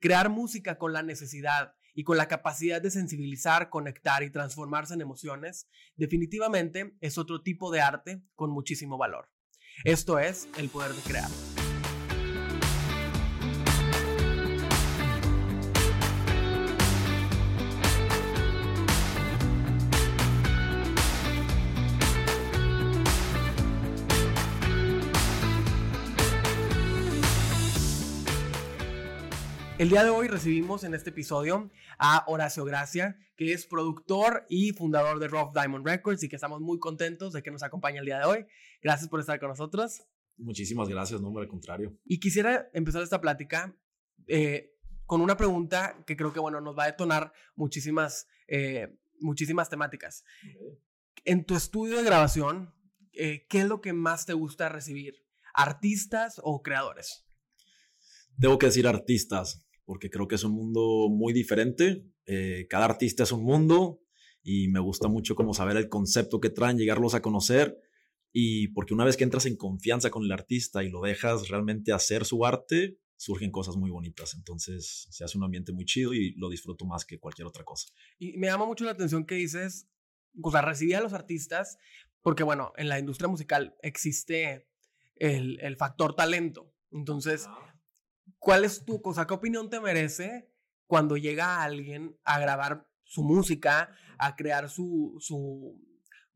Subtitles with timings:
[0.00, 5.02] Crear música con la necesidad y con la capacidad de sensibilizar, conectar y transformarse en
[5.02, 9.28] emociones, definitivamente es otro tipo de arte con muchísimo valor.
[9.84, 11.59] Esto es el poder de crear.
[29.80, 34.74] El día de hoy recibimos en este episodio a Horacio Gracia, que es productor y
[34.74, 38.04] fundador de Rough Diamond Records y que estamos muy contentos de que nos acompañe el
[38.04, 38.46] día de hoy.
[38.82, 40.02] Gracias por estar con nosotros.
[40.36, 41.98] Muchísimas gracias, no, al contrario.
[42.04, 43.74] Y quisiera empezar esta plática
[44.26, 44.76] eh,
[45.06, 50.24] con una pregunta que creo que, bueno, nos va a detonar muchísimas, eh, muchísimas temáticas.
[51.24, 52.74] En tu estudio de grabación,
[53.14, 55.24] eh, ¿qué es lo que más te gusta recibir?
[55.54, 57.24] ¿Artistas o creadores?
[58.36, 62.04] Debo que decir artistas porque creo que es un mundo muy diferente.
[62.24, 64.00] Eh, cada artista es un mundo
[64.40, 67.76] y me gusta mucho como saber el concepto que traen, llegarlos a conocer
[68.32, 71.92] y porque una vez que entras en confianza con el artista y lo dejas realmente
[71.92, 74.34] hacer su arte, surgen cosas muy bonitas.
[74.34, 77.88] Entonces se hace un ambiente muy chido y lo disfruto más que cualquier otra cosa.
[78.16, 79.88] Y me llama mucho la atención que dices,
[80.40, 81.78] o sea, recibir a los artistas,
[82.22, 84.68] porque bueno, en la industria musical existe
[85.16, 86.72] el, el factor talento.
[86.92, 87.48] Entonces,
[88.40, 89.26] ¿Cuál es tu cosa?
[89.26, 90.50] ¿Qué opinión te merece
[90.86, 95.78] cuando llega alguien a grabar su música, a crear su, su,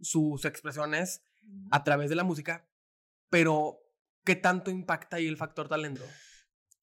[0.00, 1.22] sus expresiones
[1.70, 2.68] a través de la música?
[3.30, 3.80] Pero,
[4.22, 6.04] ¿qué tanto impacta ahí el factor talento?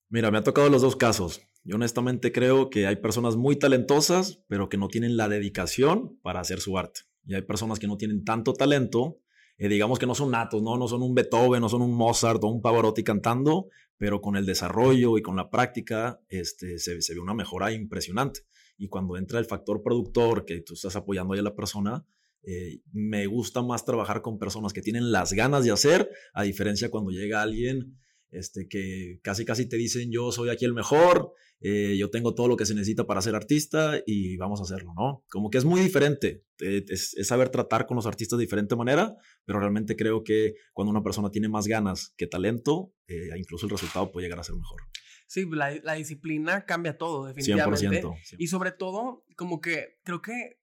[0.09, 1.41] Mira, me ha tocado los dos casos.
[1.63, 6.39] Yo honestamente creo que hay personas muy talentosas, pero que no tienen la dedicación para
[6.39, 7.01] hacer su arte.
[7.25, 9.21] Y hay personas que no tienen tanto talento,
[9.61, 10.75] eh, digamos que no son natos, ¿no?
[10.75, 14.43] no son un Beethoven, no son un Mozart o un Pavarotti cantando, pero con el
[14.43, 18.39] desarrollo y con la práctica este, se, ve una mejora impresionante.
[18.75, 22.07] Y cuando entra el factor productor, que tú estás apoyando a la persona,
[22.41, 26.89] eh, me gusta más trabajar con personas que tienen las ganas de hacer, a diferencia
[26.89, 27.99] cuando llega alguien
[28.31, 31.33] este, que casi casi te dicen yo soy aquí el mejor,
[31.63, 34.93] eh, yo tengo todo lo que se necesita para ser artista y vamos a hacerlo,
[34.95, 35.23] ¿no?
[35.29, 39.15] Como que es muy diferente, eh, es, saber tratar con los artistas de diferente manera,
[39.45, 43.71] pero realmente creo que cuando una persona tiene más ganas que talento, eh, incluso el
[43.71, 44.81] resultado puede llegar a ser mejor.
[45.27, 48.01] Sí, la, la disciplina cambia todo, definitivamente.
[48.01, 50.59] 100%, Y sobre todo, como que creo que,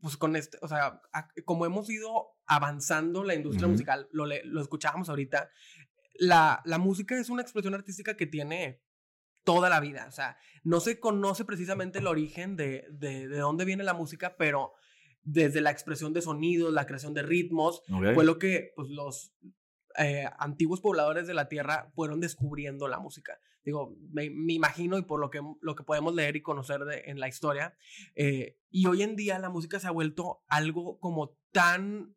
[0.00, 1.02] pues con este, o sea,
[1.44, 5.50] como hemos ido avanzando la industria musical, lo, lo escuchábamos ahorita,
[6.18, 8.82] la, la música es una expresión artística que tiene
[9.44, 10.06] toda la vida.
[10.08, 14.36] O sea, no se conoce precisamente el origen de, de, de dónde viene la música,
[14.36, 14.72] pero
[15.22, 17.82] desde la expresión de sonidos, la creación de ritmos,
[18.14, 19.34] fue lo que pues, los
[19.98, 23.38] eh, antiguos pobladores de la tierra fueron descubriendo la música.
[23.64, 27.02] Digo, me, me, imagino y por lo que, lo que podemos leer y conocer de,
[27.06, 27.74] en la historia.
[28.14, 32.14] Eh, y hoy en día la música se ha vuelto algo como tan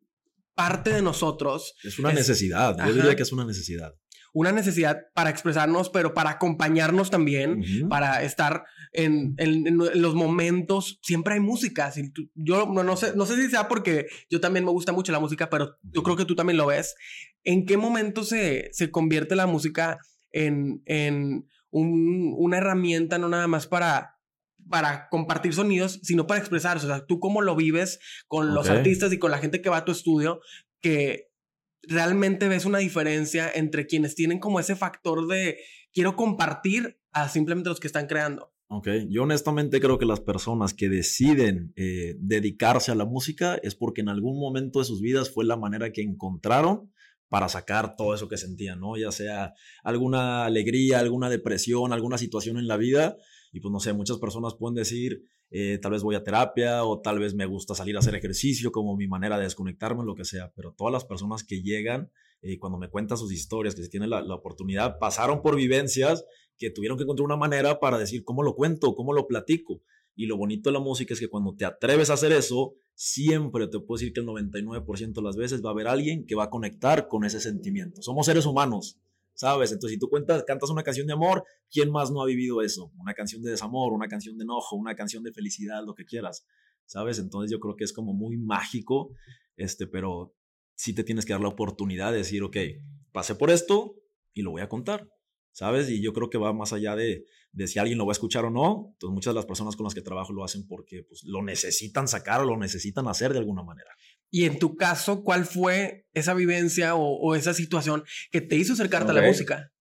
[0.54, 1.74] parte de nosotros.
[1.82, 3.94] Es una necesidad, yo diría que es una necesidad.
[4.32, 8.62] Una necesidad para expresarnos, pero para acompañarnos también, para estar
[8.92, 11.00] en, en, los momentos.
[11.02, 11.92] Siempre hay música.
[12.34, 15.18] yo no, no, sé, no sé si sea porque yo también me gusta mucho la
[15.18, 16.94] música, pero yo creo que tú también lo ves.
[17.42, 19.98] ¿En qué momento se, se convierte la música
[20.30, 24.19] en, en un, una herramienta no nada más para
[24.70, 26.86] para compartir sonidos, sino para expresarse.
[26.86, 27.98] O sea, tú cómo lo vives
[28.28, 30.40] con los artistas y con la gente que va a tu estudio,
[30.80, 31.28] que
[31.82, 35.58] realmente ves una diferencia entre quienes tienen como ese factor de
[35.92, 38.52] quiero compartir a simplemente los que están creando.
[38.68, 43.74] Ok, yo honestamente creo que las personas que deciden eh, dedicarse a la música es
[43.74, 46.92] porque en algún momento de sus vidas fue la manera que encontraron
[47.28, 48.96] para sacar todo eso que sentían, ¿no?
[48.96, 53.16] Ya sea alguna alegría, alguna depresión, alguna situación en la vida,
[53.52, 57.00] y pues no sé, muchas personas pueden decir, eh, tal vez voy a terapia o
[57.00, 60.24] tal vez me gusta salir a hacer ejercicio como mi manera de desconectarme, lo que
[60.24, 62.10] sea, pero todas las personas que llegan,
[62.42, 66.24] eh, cuando me cuentan sus historias, que se tienen la, la, oportunidad, pasaron por vivencias
[66.58, 69.82] que tuvieron que encontrar una manera para decir cómo lo cuento, cómo lo platico.
[70.14, 73.66] Y lo bonito de la música es que cuando te atreves a hacer eso, siempre
[73.66, 76.44] te puedo decir que el 99% de las veces va a haber alguien que va
[76.44, 78.02] a conectar con ese sentimiento.
[78.02, 78.98] Somos seres humanos
[79.40, 79.72] ¿sabes?
[79.72, 82.92] Entonces, si tú cuentas, cantas una canción de amor, ¿quién más no ha vivido eso?
[82.98, 86.44] Una canción de desamor, una canción de enojo, una canción de felicidad, lo que quieras,
[86.84, 87.18] ¿sabes?
[87.18, 89.14] Entonces, yo creo que es como muy mágico,
[89.56, 90.34] este, pero
[90.74, 92.54] sí te tienes que dar la oportunidad de decir, ok,
[93.12, 93.94] pasé por esto
[94.34, 95.08] y lo voy a contar,
[95.52, 95.88] ¿sabes?
[95.88, 98.44] Y yo creo que va más allá de, de si alguien lo va a escuchar
[98.44, 98.90] o no.
[98.92, 102.08] Entonces, muchas de las personas con las que trabajo lo hacen porque pues, lo necesitan
[102.08, 103.88] sacar o lo necesitan hacer de alguna manera.
[104.30, 109.10] Y en tu caso, ¿cuál fue esa vivencia o, esa situación que te hizo acercarte
[109.10, 109.72] a la música?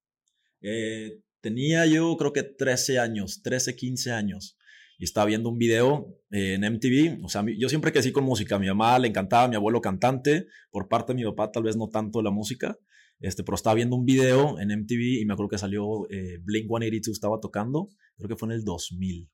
[0.61, 4.57] Eh, tenía yo creo que 13 años, 13, 15 años.
[4.97, 7.23] Y estaba viendo un video eh, en MTV.
[7.23, 8.55] O sea, yo siempre crecí con música.
[8.55, 10.47] A mi mamá le encantaba, mi abuelo cantante.
[10.71, 12.77] Por parte de mi papá, tal vez no tanto la música.
[13.19, 16.67] Este, pero estaba viendo un video en MTV y me acuerdo que salió eh, Blink
[16.67, 17.89] 182, estaba tocando.
[18.17, 19.29] Creo que fue en el 2000.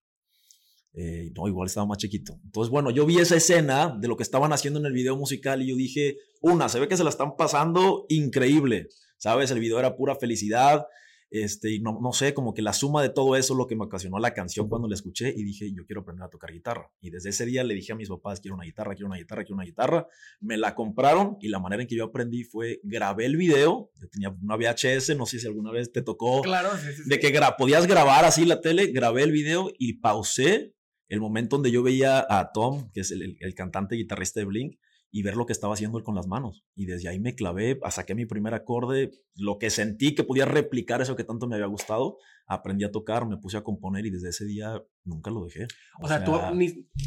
[0.97, 2.39] Eh, no, igual estaba más chiquito.
[2.45, 5.61] Entonces, bueno, yo vi esa escena de lo que estaban haciendo en el video musical
[5.61, 8.87] y yo dije, una, se ve que se la están pasando increíble,
[9.17, 9.51] ¿sabes?
[9.51, 10.85] El video era pura felicidad,
[11.31, 13.83] este, y no, no sé, como que la suma de todo eso lo que me
[13.83, 16.89] ocasionó la canción cuando la escuché y dije, yo quiero aprender a tocar guitarra.
[17.01, 19.43] Y desde ese día le dije a mis papás, quiero una guitarra, quiero una guitarra,
[19.43, 20.07] quiero una guitarra.
[20.39, 24.07] Me la compraron y la manera en que yo aprendí fue, grabé el video, yo
[24.07, 26.69] tenía una VHS, no sé si alguna vez te tocó, claro,
[27.05, 30.73] de que podías grabar así la tele, grabé el video y pausé
[31.07, 34.77] el momento donde yo veía a Tom, que es el, el, cantante guitarrista de Blink,
[35.15, 36.65] y ver lo que estaba haciendo él con las manos.
[36.75, 41.01] Y desde ahí me clavé, saqué mi primer acorde, lo que sentí que podía replicar
[41.01, 42.17] eso que tanto me había gustado,
[42.47, 45.67] aprendí a tocar, me puse a componer y desde ese día nunca lo dejé.
[46.01, 46.33] O, sea, tú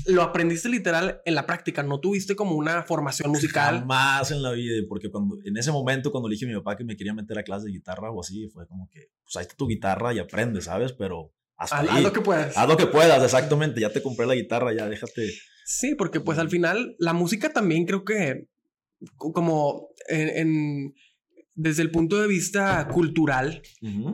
[0.06, 3.84] lo aprendiste literal en la práctica, no tuviste como una formación musical.
[3.84, 6.78] Más en la vida, porque cuando, en ese momento cuando le dije a mi papá
[6.78, 9.42] que me quería meter a clase de guitarra o así, fue como que, pues ahí
[9.42, 10.94] está tu guitarra y aprende, ¿sabes?
[10.94, 12.56] Pero hasta haz, lo que puedas.
[12.56, 13.80] Haz lo que puedas, exactamente.
[13.80, 15.34] Ya te compré la guitarra, ya déjate.
[15.64, 18.46] Sí, porque pues al final la música también creo que
[19.16, 20.94] como en,
[21.54, 23.62] desde el punto de vista cultural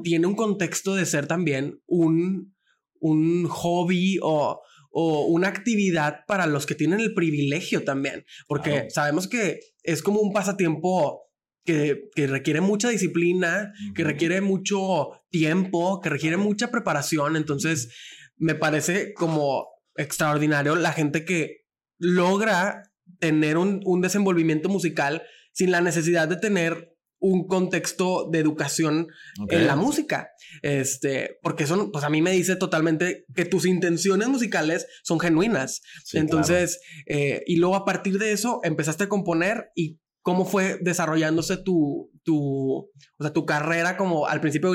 [0.03, 2.55] tiene un contexto de ser también un,
[2.99, 4.61] un hobby o,
[4.91, 10.21] o, una actividad para los que tienen el privilegio también, porque sabemos que es como
[10.21, 11.25] un pasatiempo
[11.65, 17.35] que, requiere mucha disciplina, que requiere mucho tiempo, que requiere mucha preparación.
[17.35, 17.93] Entonces,
[18.37, 19.67] me parece como
[19.97, 21.65] extraordinario la gente que
[21.99, 22.85] logra
[23.19, 29.09] tener un, desenvolvimiento musical sin la necesidad de tener un contexto de educación
[29.49, 30.29] en la música.
[30.63, 35.81] Este, porque eso, pues a mí me dice totalmente que tus intenciones musicales son genuinas.
[36.13, 41.59] Entonces, eh, y luego a partir de eso empezaste a componer y ¿Cómo fue desarrollándose
[41.59, 42.39] tu, tu,
[42.79, 42.91] o
[43.21, 44.73] sea, tu carrera como al principio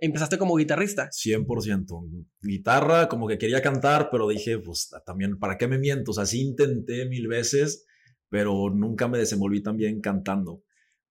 [0.00, 1.10] empezaste como guitarrista?
[1.10, 2.26] 100%.
[2.40, 6.12] Guitarra, como que quería cantar, pero dije, pues también, ¿para qué me miento?
[6.12, 7.84] O sea, sí intenté mil veces,
[8.30, 10.62] pero nunca me desenvolví tan bien cantando.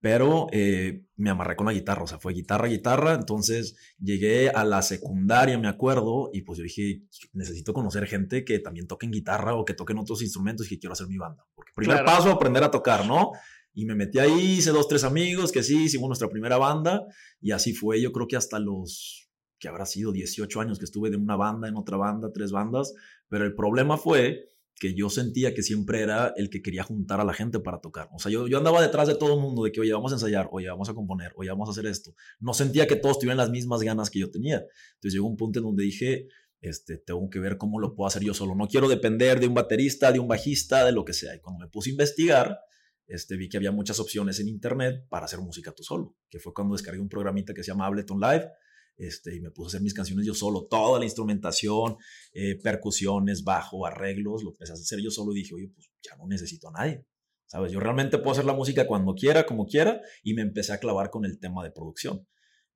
[0.02, 3.14] Pero eh, me amarré con la guitarra, o sea, fue guitarra, guitarra.
[3.14, 7.04] Entonces llegué a la secundaria, me acuerdo, y pues yo dije,
[7.34, 10.94] necesito conocer gente que también toquen guitarra o que toquen otros instrumentos y que quiero
[10.94, 11.46] hacer mi banda.
[11.54, 13.32] Porque primer paso, aprender a tocar, ¿no?
[13.76, 17.06] Y me metí ahí, hice dos, tres amigos que sí, hicimos nuestra primera banda
[17.42, 19.30] y así fue, yo creo que hasta los,
[19.60, 22.94] que habrá sido 18 años que estuve de una banda en otra banda, tres bandas,
[23.28, 24.48] pero el problema fue
[24.80, 28.10] que yo sentía que siempre era el que quería juntar a la gente para tocar.
[28.14, 30.16] O sea, yo, yo andaba detrás de todo el mundo de que, oye, vamos a
[30.16, 32.14] ensayar, oye, vamos a componer, oye, vamos a hacer esto.
[32.40, 34.64] No sentía que todos tuvieran las mismas ganas que yo tenía.
[34.96, 36.28] Entonces llegó un punto en donde dije,
[36.60, 38.56] este, tengo que ver cómo lo puedo hacer yo solo.
[38.56, 41.36] No quiero depender de un baterista, de un bajista, de lo que sea.
[41.36, 42.60] Y cuando me puse a investigar,
[43.08, 46.54] este, vi que había muchas opciones en internet para hacer música tú solo, que fue
[46.54, 48.50] cuando descargué un programita que se llama Ableton Live,
[48.98, 51.98] este, y me puse a hacer mis canciones yo solo, toda la instrumentación,
[52.34, 56.16] eh, percusiones, bajo, arreglos, lo empecé a hacer yo solo y dije, oye, pues ya
[56.16, 57.06] no necesito a nadie,
[57.46, 57.72] ¿sabes?
[57.72, 61.10] Yo realmente puedo hacer la música cuando quiera, como quiera, y me empecé a clavar
[61.10, 62.26] con el tema de producción.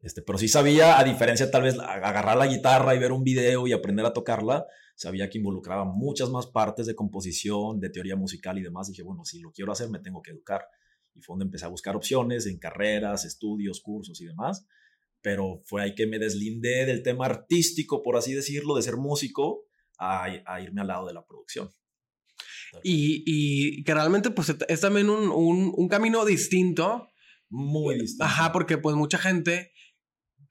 [0.02, 3.68] Este, pero sí sabía, a diferencia tal vez agarrar la guitarra y ver un video
[3.68, 4.66] y aprender a tocarla,
[4.96, 8.88] sabía que involucraba muchas más partes de composición, de teoría musical y demás.
[8.88, 10.66] dije, bueno, si lo quiero hacer, me tengo que educar.
[11.16, 14.66] Y fue donde empecé a buscar opciones en carreras, estudios, cursos y demás.
[15.22, 19.66] Pero fue ahí que me deslindé del tema artístico, por así decirlo, de ser músico,
[19.98, 20.30] a,
[20.62, 21.70] irme al lado de la producción.
[22.84, 27.10] Y, y, que realmente pues es también un, un, un camino distinto.
[27.50, 28.24] Muy distinto.
[28.24, 29.72] Ajá, porque pues mucha gente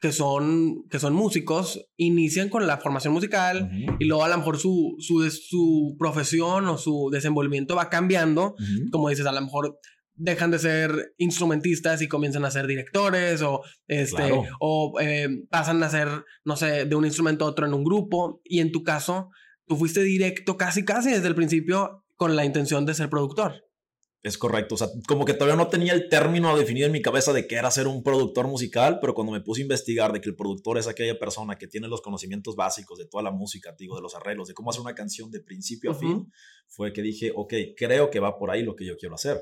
[0.00, 4.58] que son, que son músicos, inician con la formación musical y luego a lo mejor
[4.58, 8.54] su, su, su, profesión o su desenvolvimiento va cambiando.
[8.92, 9.78] Como dices, a lo mejor
[10.14, 15.88] dejan de ser instrumentistas y comienzan a ser directores o, este, o eh, pasan a
[15.88, 16.08] ser,
[16.44, 18.40] no sé, de un instrumento a otro en un grupo.
[18.44, 19.30] Y en tu caso,
[19.66, 23.67] tú fuiste directo casi, casi desde el principio con la intención de ser productor.
[24.20, 27.32] Es correcto, o sea, como que todavía no tenía el término definido en mi cabeza
[27.32, 30.28] de qué era ser un productor musical, pero cuando me puse a investigar de que
[30.28, 33.94] el productor es aquella persona que tiene los conocimientos básicos de toda la música, digo,
[33.94, 36.32] de los arreglos, de cómo hacer una canción de principio a fin,
[36.66, 39.40] fue que dije, ok, creo que va por ahí lo que yo quiero hacer.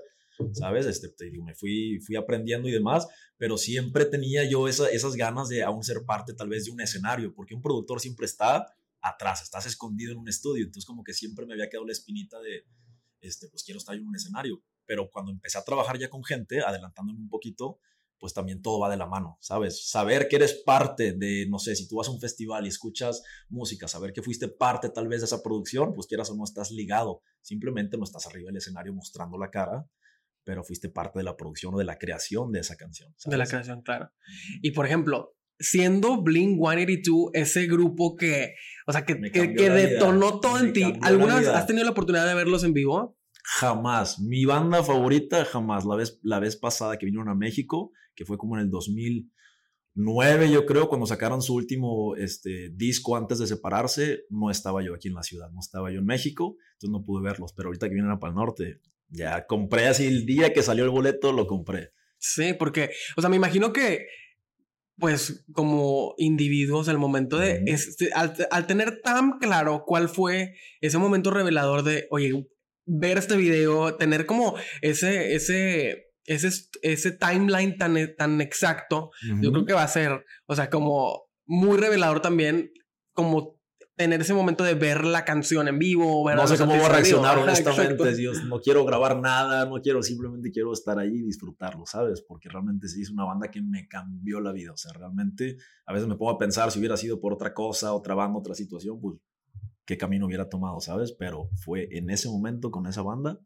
[0.52, 0.84] ¿Sabes?
[0.84, 3.06] Este, te digo, me fui, fui aprendiendo y demás,
[3.38, 7.32] pero siempre tenía yo esas ganas de aún ser parte tal vez de un escenario,
[7.34, 8.66] porque un productor siempre está
[9.00, 12.38] atrás, estás escondido en un estudio, entonces como que siempre me había quedado la espinita
[12.40, 12.64] de,
[13.20, 14.62] este, pues quiero estar en un escenario.
[14.84, 17.80] Pero cuando empecé a trabajar ya con gente, adelantándome un poquito,
[18.18, 19.88] pues también todo va de la mano, ¿sabes?
[19.88, 23.22] Saber que eres parte de, no sé, si tú vas a un festival y escuchas
[23.48, 26.70] música, saber que fuiste parte tal vez de esa producción, pues quieras o no estás
[26.70, 29.86] ligado, simplemente no estás arriba del escenario mostrando la cara,
[30.44, 33.14] pero fuiste parte de la producción o de la creación de esa canción.
[33.24, 34.12] De la creación, claro.
[34.62, 38.54] Y por ejemplo, siendo Blink 182 ese grupo que,
[38.86, 42.34] o sea, que, que, detonó todo en ti, ¿alguna vez has tenido la oportunidad de
[42.34, 43.16] verlos en vivo?
[43.42, 44.18] Jamás.
[44.18, 45.84] Mi banda favorita, jamás.
[45.84, 50.50] La vez, la vez pasada que vinieron a México, que fue como en el 2009,
[50.50, 55.08] yo creo, cuando sacaron su último este, disco antes de separarse, no estaba yo aquí
[55.08, 57.52] en la ciudad, no estaba yo en México, entonces no pude verlos.
[57.52, 60.90] Pero ahorita que vienen a Pal Norte, ya compré así el día que salió el
[60.90, 61.92] boleto, lo compré.
[62.18, 64.06] Sí, porque, o sea, me imagino que
[64.98, 70.98] pues como individuos el momento de, este, al, al, tener tan claro cuál fue ese
[70.98, 72.46] momento revelador de, oye,
[72.86, 76.48] ver este video, tener como ese, ese, ese,
[76.82, 79.10] ese timeline tan, tan exacto,
[79.40, 82.70] yo creo que va a ser, o sea, como muy revelador también,
[83.12, 83.55] como
[83.96, 86.24] tener ese momento de ver la canción en vivo.
[86.24, 88.14] Ver no sé cómo voy a reaccionar, honestamente.
[88.14, 92.22] Dios, no quiero grabar nada, no quiero, simplemente quiero estar ahí y disfrutarlo, ¿sabes?
[92.22, 94.72] Porque realmente sí es una banda que me cambió la vida.
[94.72, 97.94] O sea, realmente a veces me pongo a pensar si hubiera sido por otra cosa,
[97.94, 99.16] otra banda, otra situación, pues
[99.84, 101.12] qué camino hubiera tomado, ¿sabes?
[101.12, 103.40] Pero fue en ese momento con esa banda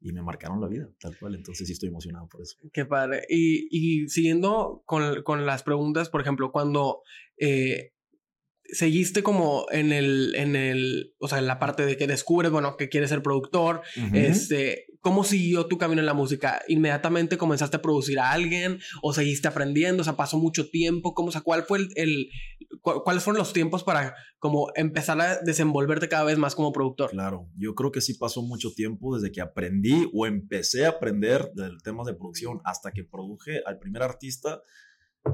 [0.00, 1.34] y me marcaron la vida, tal cual.
[1.34, 2.58] Entonces sí estoy emocionado por eso.
[2.72, 3.22] Qué padre.
[3.28, 7.02] Y, y siguiendo con, con, las preguntas, por ejemplo, cuando
[7.38, 7.92] eh,
[8.72, 12.76] seguiste como en el, en el, o sea, en la parte de que descubres, bueno,
[12.76, 13.82] que quieres ser productor,
[14.12, 16.62] este, ¿cómo siguió tu camino en la música?
[16.68, 20.00] ¿Inmediatamente comenzaste a producir a alguien o seguiste aprendiendo?
[20.00, 22.28] O sea, pasó mucho tiempo, ¿cómo, o sea, cuál fue el,
[22.80, 27.10] cuáles fueron los tiempos para como empezar a desenvolverte cada vez más como productor?
[27.10, 31.52] Claro, yo creo que sí pasó mucho tiempo desde que aprendí o empecé a aprender
[31.54, 34.62] del tema de producción hasta que produje al primer artista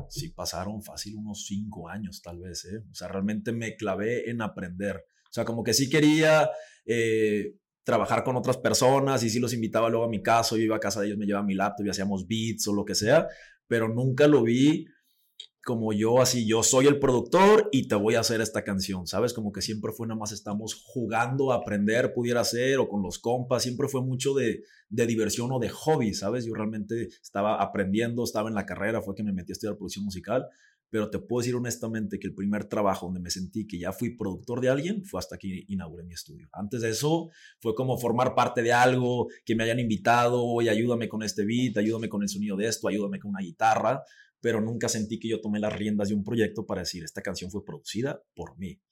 [0.08, 2.84] sí pasaron fácil unos cinco años tal vez, ¿eh?
[2.90, 5.04] O sea, realmente me clavé en aprender.
[5.24, 6.50] O sea, como que sí quería
[6.84, 10.76] eh, trabajar con otras personas y sí los invitaba luego a mi casa, yo iba
[10.76, 13.26] a casa de ellos, me llevaba mi laptop y hacíamos beats o lo que sea,
[13.66, 14.86] pero nunca lo vi
[15.64, 19.32] como yo, así, yo soy el productor y te voy a hacer esta canción, ¿sabes?
[19.32, 23.18] Como que siempre fue nada más estamos jugando a aprender, pudiera ser, o con los
[23.18, 26.44] compas, siempre fue mucho de, de diversión o de hobby, ¿sabes?
[26.44, 30.04] Yo realmente estaba aprendiendo, estaba en la carrera, fue que me metí a estudiar producción
[30.04, 30.46] musical,
[30.90, 34.14] pero te puedo decir honestamente que el primer trabajo donde me sentí que ya fui
[34.14, 36.48] productor de alguien fue hasta que inauguré mi estudio.
[36.52, 41.08] Antes de eso fue como formar parte de algo, que me hayan invitado, oye, ayúdame
[41.08, 44.02] con este beat, ayúdame con el sonido de esto, ayúdame con una guitarra,
[44.42, 47.50] pero nunca sentí que yo tomé las riendas de un proyecto para decir, esta canción
[47.50, 48.82] fue producida por mí.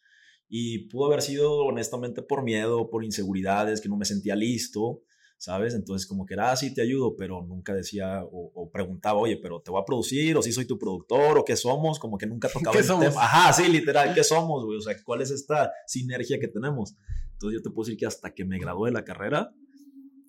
[0.48, 5.02] Y pudo haber sido honestamente por miedo, por inseguridades, que no me sentía listo,
[5.38, 5.74] ¿sabes?
[5.74, 9.60] Entonces como que era, ah, sí, te ayudo, pero nunca decía o, preguntaba, oye, pero
[9.60, 12.48] te voy a producir, o si soy tu productor, o qué somos, como que nunca
[12.48, 13.24] tocaba el tema.
[13.24, 14.78] Ajá, sí, literal, ¿qué somos, güey?
[14.78, 16.94] O sea, ¿cuál es esta sinergia que tenemos?
[17.32, 19.52] Entonces yo te puedo decir que hasta que me gradué de la carrera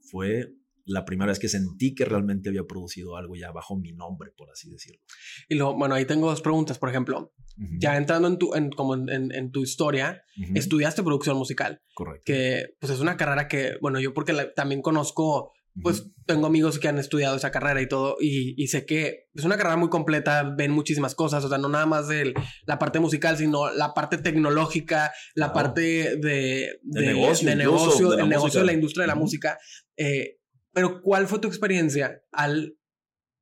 [0.01, 4.31] fue la primera vez que sentí que realmente había producido algo ya bajo mi nombre,
[4.35, 5.01] por así decirlo.
[5.49, 6.79] Y luego, bueno, ahí tengo dos preguntas.
[6.79, 7.33] Por ejemplo,
[7.79, 10.23] ya entrando en tu, en, como en, en, tu historia,
[10.55, 11.81] estudiaste producción musical.
[11.93, 12.23] Correcto.
[12.25, 16.87] Que pues es una carrera que, bueno, yo porque también conozco, pues tengo amigos que
[16.87, 20.43] han estudiado esa carrera y todo, y, y, sé que es una carrera muy completa,
[20.43, 22.33] ven muchísimas cosas, o sea, no nada más de
[22.65, 28.29] la parte musical, sino la parte tecnológica, la parte de, de, negocio, de negocio, el
[28.29, 29.57] negocio de la industria de la música.
[29.97, 30.40] Eh,
[30.73, 32.77] pero ¿cuál fue tu experiencia al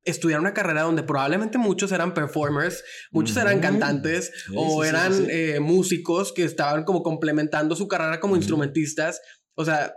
[0.04, 6.32] estudiar una carrera donde probablemente muchos eran performers, muchos eran cantantes o eran eh, músicos
[6.34, 9.22] que estaban como complementando su carrera como instrumentistas?
[9.56, 9.94] O sea,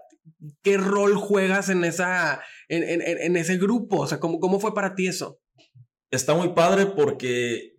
[0.63, 4.01] ¿qué rol juegas en, esa, en, en, en ese grupo?
[4.01, 5.41] O sea, ¿cómo, ¿cómo fue para ti eso?
[6.11, 7.72] Está muy padre porque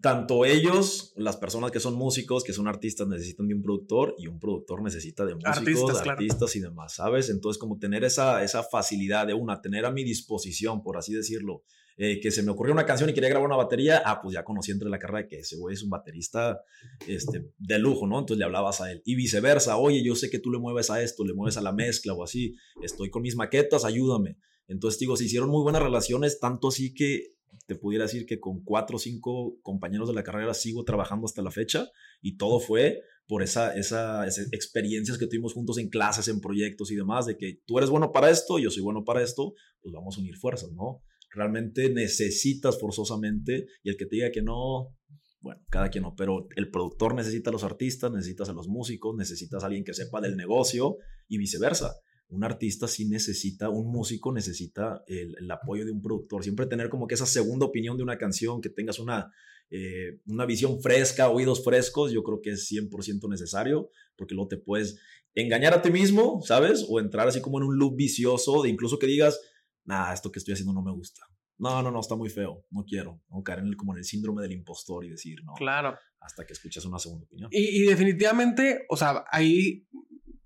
[0.00, 4.26] tanto ellos, las personas que son músicos, que son artistas, necesitan de un productor y
[4.26, 7.30] un productor necesita de músicos, artistas, y demás, ¿sabes?
[7.30, 11.62] Entonces, como tener esa, esa facilidad de una, tener a mi disposición, por así decirlo,
[11.96, 14.44] eh, que se me ocurrió una canción y quería grabar una batería, ah, pues ya
[14.44, 16.60] conocí entre la carrera que ese güey es un baterista
[17.06, 18.18] este, de lujo, ¿no?
[18.18, 19.02] Entonces le hablabas a él.
[19.04, 21.72] Y viceversa, oye, yo sé que tú le mueves a esto, le mueves a la
[21.72, 24.36] mezcla o así, estoy con mis maquetas, ayúdame.
[24.70, 27.34] Entonces, digo, se hicieron muy buenas relaciones, tanto así que
[27.66, 31.42] te pudiera decir que con cuatro o cinco compañeros de la carrera sigo trabajando hasta
[31.42, 31.88] la fecha
[32.22, 36.90] y todo fue por esa, esa, esas experiencias que tuvimos juntos en clases, en proyectos
[36.92, 39.92] y demás, de que tú eres bueno para esto, yo soy bueno para esto, pues
[39.92, 41.02] vamos a unir fuerzas, ¿no?
[41.32, 44.96] Realmente necesitas forzosamente y el que te diga que no,
[45.40, 49.16] bueno, cada quien no, pero el productor necesita a los artistas, necesitas a los músicos,
[49.16, 50.96] necesitas a alguien que sepa del negocio
[51.28, 51.94] y viceversa.
[52.30, 56.44] Un artista sí necesita, un músico necesita el, apoyo de un productor.
[56.44, 59.32] Siempre tener como que esa segunda opinión de una canción, que tengas una,
[59.70, 64.56] eh, una visión fresca, oídos frescos, yo creo que es 100% necesario, porque luego te
[64.58, 65.00] puedes
[65.34, 66.86] engañar a ti mismo, ¿sabes?
[66.88, 69.40] O entrar así como en un loop vicioso de incluso que digas,
[69.84, 71.22] nada, esto que estoy haciendo no me gusta.
[71.58, 73.20] No, no, no, está muy feo, no quiero.
[73.28, 75.52] O caer en el, como en el síndrome del impostor y decir, no.
[75.54, 75.98] Claro.
[76.20, 77.50] Hasta que escuchas una segunda opinión.
[77.52, 79.86] Y, y definitivamente, o sea, ahí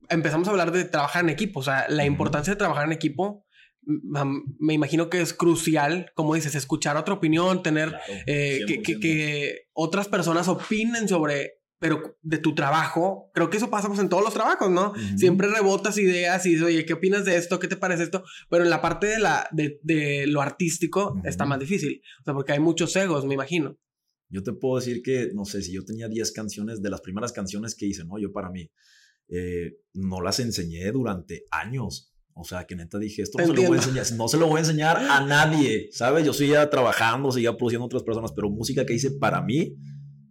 [0.09, 3.47] empezamos a hablar de trabajar en equipo, o sea, la importancia de trabajar en equipo.
[3.87, 7.95] Me imagino que es crucial, como dices, escuchar otra opinión, tener
[8.27, 13.31] eh, que, que, otras personas opinen sobre, pero de tu trabajo.
[13.35, 14.95] Creo que eso pasa pues, en todos los trabajos, ¿no?
[15.17, 17.59] Siempre rebotas ideas y dices, oye, ¿qué opinas de esto?
[17.59, 18.25] ¿Qué te parece esto?
[18.49, 22.33] Pero en la parte de, la, de, de lo artístico está más difícil, o sea,
[22.33, 23.79] porque hay muchos egos, me imagino.
[24.31, 27.33] Yo te puedo decir que, no sé, si yo tenía 10 canciones, de las primeras
[27.33, 28.19] canciones que hice, ¿no?
[28.19, 28.71] Yo para mí,
[29.29, 32.15] eh, no las enseñé durante años.
[32.37, 34.47] O sea, que neta dije, esto no se, lo voy a enseñar, no se lo
[34.49, 36.27] voy a enseñar a nadie, ¿sabes?
[36.27, 39.77] Yo seguía trabajando, seguía produciendo otras personas, pero música que hice para mí,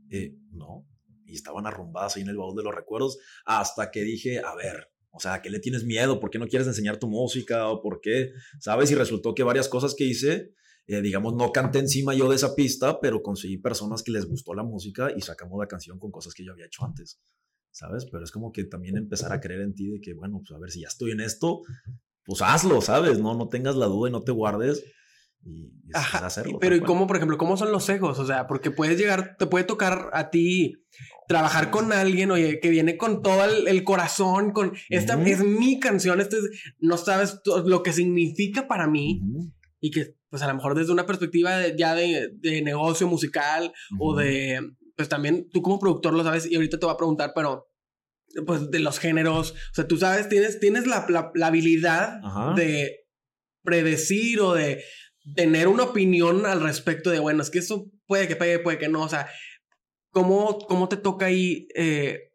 [0.10, 0.86] eh, no.
[1.26, 4.92] Y estaban arrumbadas ahí en el baúl de los recuerdos hasta que dije, a ver,
[5.12, 6.20] o sea, ¿qué le tienes miedo?
[6.20, 7.70] ¿Por qué no quieres enseñar tu música?
[7.70, 8.32] ¿O por qué?
[8.60, 8.92] ¿Sabes?
[8.92, 10.54] Y resultó que varias cosas que hice,
[10.88, 14.54] eh, digamos, no canté encima yo de esa pista, pero conseguí personas que les gustó
[14.56, 17.22] la música y sacamos la canción con cosas que yo había hecho antes.
[17.74, 18.06] ¿Sabes?
[18.10, 20.60] Pero es como que también empezar a creer en ti de que, bueno, pues a
[20.60, 21.62] ver, si ya estoy en esto,
[22.24, 23.20] pues hazlo, ¿sabes?
[23.20, 24.86] No, no tengas la duda y no te guardes
[25.44, 26.60] y, hacerlo.
[26.60, 28.20] Pero ¿y cómo, por ejemplo, cómo son los egos?
[28.20, 30.76] O sea, porque puedes llegar, te puede tocar a ti
[31.28, 36.22] trabajar con alguien, oye, que viene con todo el, corazón, con esta es mi canción,
[36.22, 36.38] este
[36.80, 39.22] no sabes lo que significa para mí
[39.80, 44.60] y que, pues a lo mejor desde una perspectiva ya de, negocio musical o de
[44.96, 47.70] pues también tú como productor lo sabes y ahorita te voy a preguntar, pero
[48.46, 52.20] pues de los géneros, o sea, tú sabes, tienes, tienes la, la, habilidad
[52.56, 53.06] de
[53.64, 54.84] predecir o de
[55.36, 58.90] tener una opinión al respecto de, bueno, es que eso puede que pegue, puede que
[58.90, 59.30] no, o sea,
[60.10, 62.32] ¿cómo, cómo te toca ahí eh,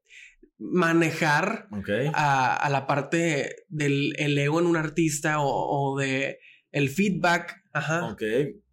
[0.58, 1.68] manejar
[2.14, 6.38] a, a, la parte del el ego en un artista o, o de
[6.70, 7.56] el feedback?
[7.72, 8.06] Ajá.
[8.06, 8.22] Ok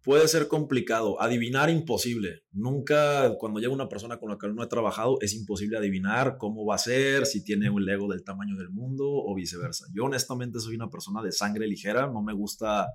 [0.06, 1.20] puede ser complicado.
[1.20, 2.44] Adivinar imposible.
[2.52, 6.64] Nunca, cuando llega una persona con la que no he trabajado, es imposible adivinar cómo
[6.64, 9.86] va a ser, si tiene un ego del tamaño del mundo o viceversa.
[9.92, 12.86] Yo honestamente soy una persona de sangre ligera, no me gusta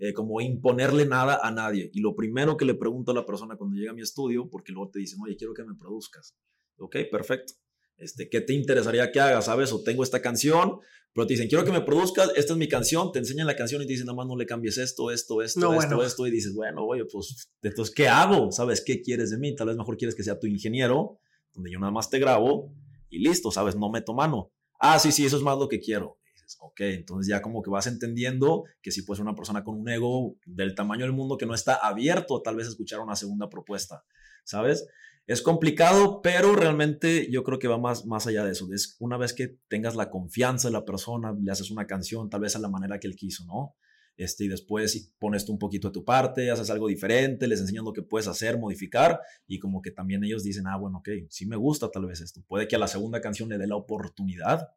[0.00, 1.88] eh, como imponerle nada a nadie.
[1.92, 4.72] Y lo primero que le pregunto a la persona cuando llega a mi estudio, porque
[4.72, 6.34] luego te dicen, oye, quiero que me produzcas.
[6.78, 7.54] Ok, perfecto.
[7.98, 9.40] Este, ¿Qué te interesaría que haga?
[9.42, 9.72] ¿Sabes?
[9.72, 10.80] O tengo esta canción,
[11.12, 13.80] pero te dicen, quiero que me produzcas, esta es mi canción, te enseñan la canción
[13.80, 16.54] y te dicen, nada más no le cambies esto, esto, esto, esto, esto, y dices,
[16.54, 18.52] bueno, oye, pues, entonces, ¿qué hago?
[18.52, 18.82] ¿Sabes?
[18.84, 19.54] ¿Qué quieres de mí?
[19.54, 21.18] Tal vez mejor quieres que sea tu ingeniero,
[21.54, 22.74] donde yo nada más te grabo
[23.08, 23.76] y listo, ¿sabes?
[23.76, 24.52] No meto mano.
[24.78, 26.18] Ah, sí, sí, eso es más lo que quiero.
[26.34, 29.88] dices, ok, entonces ya como que vas entendiendo que si puedes una persona con un
[29.88, 33.48] ego del tamaño del mundo que no está abierto tal vez a escuchar una segunda
[33.48, 34.04] propuesta,
[34.44, 34.86] ¿sabes?
[35.26, 38.72] Es complicado, pero realmente yo creo que va más, más allá de eso.
[38.72, 42.42] Es una vez que tengas la confianza de la persona, le haces una canción tal
[42.42, 43.74] vez a la manera que él quiso, ¿no?
[44.16, 47.84] Este, y después pones tú un poquito de tu parte, haces algo diferente, les enseñas
[47.84, 51.44] lo que puedes hacer, modificar, y como que también ellos dicen, ah, bueno, ok, sí
[51.44, 52.42] me gusta tal vez esto.
[52.46, 54.68] Puede que a la segunda canción le dé la oportunidad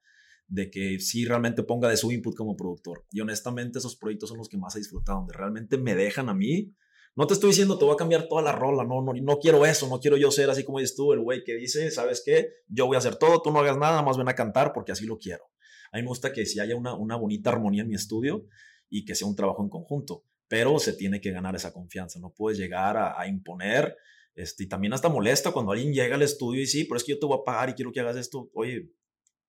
[0.48, 3.06] de que sí realmente ponga de su input como productor.
[3.12, 6.34] Y honestamente esos proyectos son los que más he disfrutado, donde realmente me dejan a
[6.34, 6.74] mí
[7.20, 9.66] no te estoy diciendo te voy a cambiar toda la rola, no, no, no quiero
[9.66, 12.48] eso, no quiero yo ser así como dices tú, el güey que dice, ¿sabes qué?
[12.70, 15.06] Yo voy a hacer todo, tú no hagas nada, más ven a cantar porque así
[15.06, 15.44] lo quiero.
[15.92, 18.46] A mí me gusta que si haya una, una bonita armonía en mi estudio
[18.90, 22.34] y que sea un trabajo en conjunto, pero se tiene que ganar esa confianza, no
[22.34, 23.98] puedes llegar a, imponer,
[24.34, 27.12] este, y también hasta molesta cuando alguien llega al estudio y sí, pero es que
[27.12, 28.94] yo te voy a pagar y quiero que hagas esto, oye,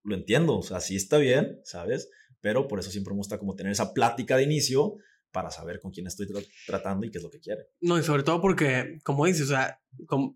[0.02, 2.10] lo entiendo, o sea, sí está bien, ¿sabes?
[2.40, 4.96] Pero por eso siempre me gusta como tener esa plática de inicio
[5.32, 6.26] para saber con quién estoy
[6.66, 7.66] tratando y qué es lo que quiere.
[7.80, 9.80] No, y sobre todo porque, como dices, o sea,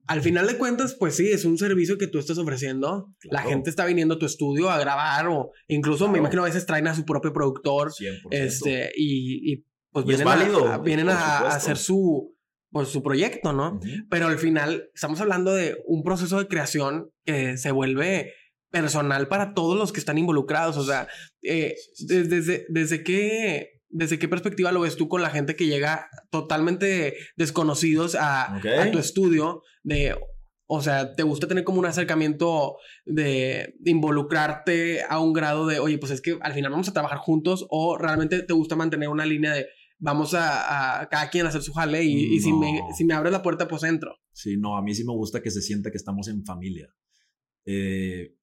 [0.06, 3.12] al final de cuentas, pues sí, es un servicio que tú estás ofreciendo.
[3.24, 6.66] La gente está viniendo a tu estudio a grabar o incluso me imagino a veces
[6.66, 7.92] traen a su propio productor.
[7.92, 8.28] 100%.
[8.30, 12.36] Este, y, pues vienen, a, vienen a, hacer su,
[12.70, 13.78] pues, su proyecto, ¿no?
[14.10, 18.32] Pero al final estamos hablando de un proceso de creación que se vuelve
[18.70, 20.76] personal para todos los que están involucrados.
[20.76, 21.06] O sea,
[21.42, 26.08] eh, desde, desde que ¿Desde qué perspectiva lo ves tú con la gente que llega
[26.30, 29.62] totalmente desconocidos a, tu estudio?
[29.84, 30.16] De,
[30.66, 32.76] o sea, ¿te gusta tener como un acercamiento
[33.06, 37.18] de, involucrarte a un grado de, oye, pues es que al final vamos a trabajar
[37.18, 39.66] juntos o realmente te gusta mantener una línea de
[39.98, 43.42] vamos a, cada quien a hacer su jale y, si, me, si me abres la
[43.42, 44.16] puerta, pues entro?
[44.32, 46.88] Sí, no, a mí sí me gusta que se sienta que estamos en familia.
[47.64, 48.34] Eh,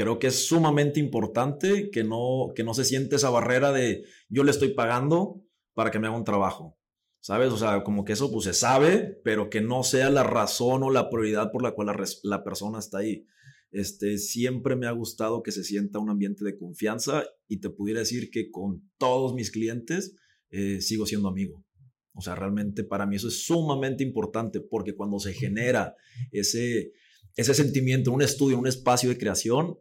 [0.00, 4.44] Creo que es sumamente importante que no, que no se siente esa barrera de yo
[4.44, 6.78] le estoy pagando para que me haga un trabajo.
[7.20, 7.52] ¿Sabes?
[7.52, 10.90] O sea, como que eso pues se sabe, pero que no sea la razón o
[10.90, 13.26] la prioridad por la cual la, persona está ahí.
[13.72, 18.00] Este, siempre me ha gustado que se sienta un ambiente de confianza y te pudiera
[18.00, 20.16] decir que con todos mis clientes
[20.48, 21.66] eh, sigo siendo amigo.
[22.14, 25.94] O sea, realmente para mí eso es sumamente importante porque cuando se genera
[26.32, 26.92] ese,
[27.36, 29.76] ese sentimiento, un estudio, un espacio de creación,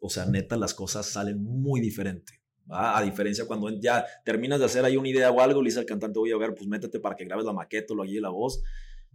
[0.00, 2.40] o sea, neta, las cosas salen muy diferente.
[2.68, 5.86] A diferencia cuando ya terminas de hacer ahí una idea o algo, le dice al
[5.86, 8.62] cantante, voy a ver, pues métete para que grabes la maqueta o lo la voz.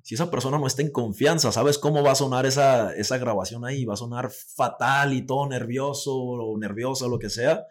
[0.04, 3.66] Si esa persona no está en confianza, ¿sabes cómo va a sonar esa, esa grabación
[3.66, 3.84] ahí?
[3.84, 7.66] Va a sonar fatal y todo nervioso o nerviosa lo que sea.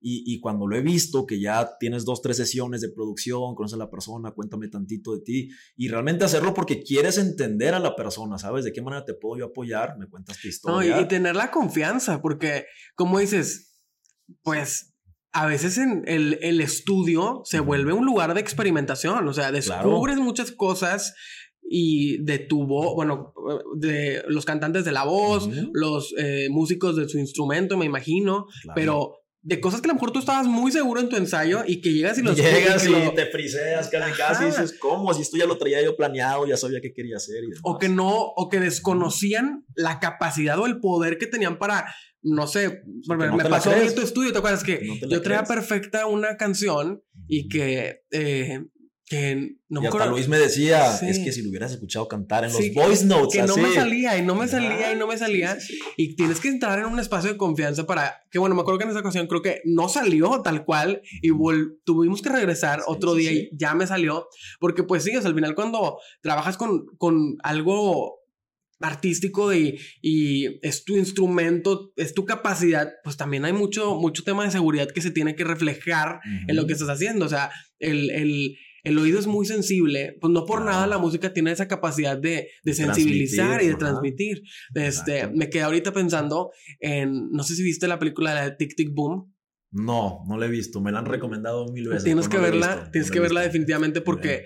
[0.00, 3.78] Y, cuando lo he visto, que ya tienes dos, tres sesiones de producción, conoces a
[3.78, 8.38] la persona, cuéntame tantito de ti, y realmente hacerlo porque quieres entender a la persona,
[8.38, 8.64] ¿sabes?
[8.64, 9.98] ¿De qué manera te puedo yo apoyar?
[9.98, 10.96] Me cuentas tu historia.
[10.96, 13.80] No, y, tener la confianza, porque como dices,
[14.42, 14.94] pues
[15.32, 20.18] a veces en el, el estudio se vuelve un lugar de experimentación, o sea, descubres
[20.18, 21.14] muchas cosas
[21.68, 23.34] y de tu voz, bueno,
[23.76, 29.25] de los cantantes de la voz, los eh, músicos de su instrumento, me imagino, pero
[29.46, 31.92] de cosas que a lo mejor tú estabas muy seguro en tu ensayo y que
[31.92, 35.46] llegas y los llegas y, te friseas casi casi y dices cómo si esto ya
[35.46, 39.64] lo traía yo planeado ya sabía qué quería hacer o que no o que desconocían
[39.76, 41.86] la capacidad o el poder que tenían para
[42.22, 47.04] no sé me pasó en tu estudio te acuerdas que yo traía perfecta una canción
[47.28, 48.64] y que eh,
[49.08, 52.52] que no y hasta Luis me decía, es que si lo hubieras escuchado cantar en
[52.52, 53.40] los voice notes.
[53.40, 55.56] Que no me salía y no me salía y no me salía.
[55.96, 58.84] Y tienes que entrar en un espacio de confianza para que, bueno, me acuerdo que
[58.84, 61.30] en esa ocasión creo que no salió tal cual y
[61.84, 64.26] tuvimos que regresar otro día y ya me salió.
[64.58, 68.26] Porque pues sí, al final cuando trabajas con, con algo
[68.80, 74.44] artístico y, y, es tu instrumento, es tu capacidad, pues también hay mucho, mucho tema
[74.44, 77.24] de seguridad que se tiene que reflejar en lo que estás haciendo.
[77.24, 78.56] O sea, el, el
[78.86, 82.50] el oído es muy sensible, pues no por nada la música tiene esa capacidad de,
[82.62, 84.42] de sensibilizar y de transmitir.
[84.76, 88.94] Este, me quedé ahorita pensando en, no sé si viste la película de Tic Tic
[88.94, 89.34] Boom.
[89.72, 92.04] No, no la he visto, me la han recomendado mil veces.
[92.04, 94.44] Tienes que verla, tienes que verla definitivamente porque,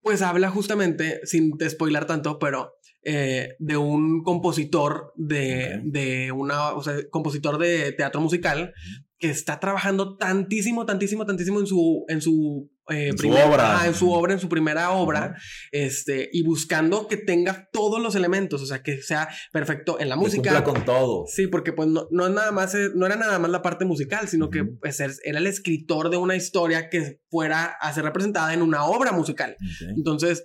[0.00, 6.84] pues habla justamente, sin spoilar tanto, pero eh, de un compositor de, de una, o
[6.84, 8.72] sea, compositor de teatro musical
[9.18, 13.86] que está trabajando tantísimo, tantísimo, tantísimo en su, en su eh, en su obra.
[13.86, 15.36] en su obra, en su primera obra,
[15.70, 20.16] este, y buscando que tenga todos los elementos, o sea, que sea perfecto en la
[20.16, 20.64] música.
[20.64, 21.24] con todo.
[21.26, 24.28] Sí, porque pues no, no, nada más, eh, no era nada más la parte musical,
[24.28, 28.62] sino que pues, era el escritor de una historia que fuera a ser representada en
[28.62, 29.56] una obra musical.
[29.96, 30.44] Entonces,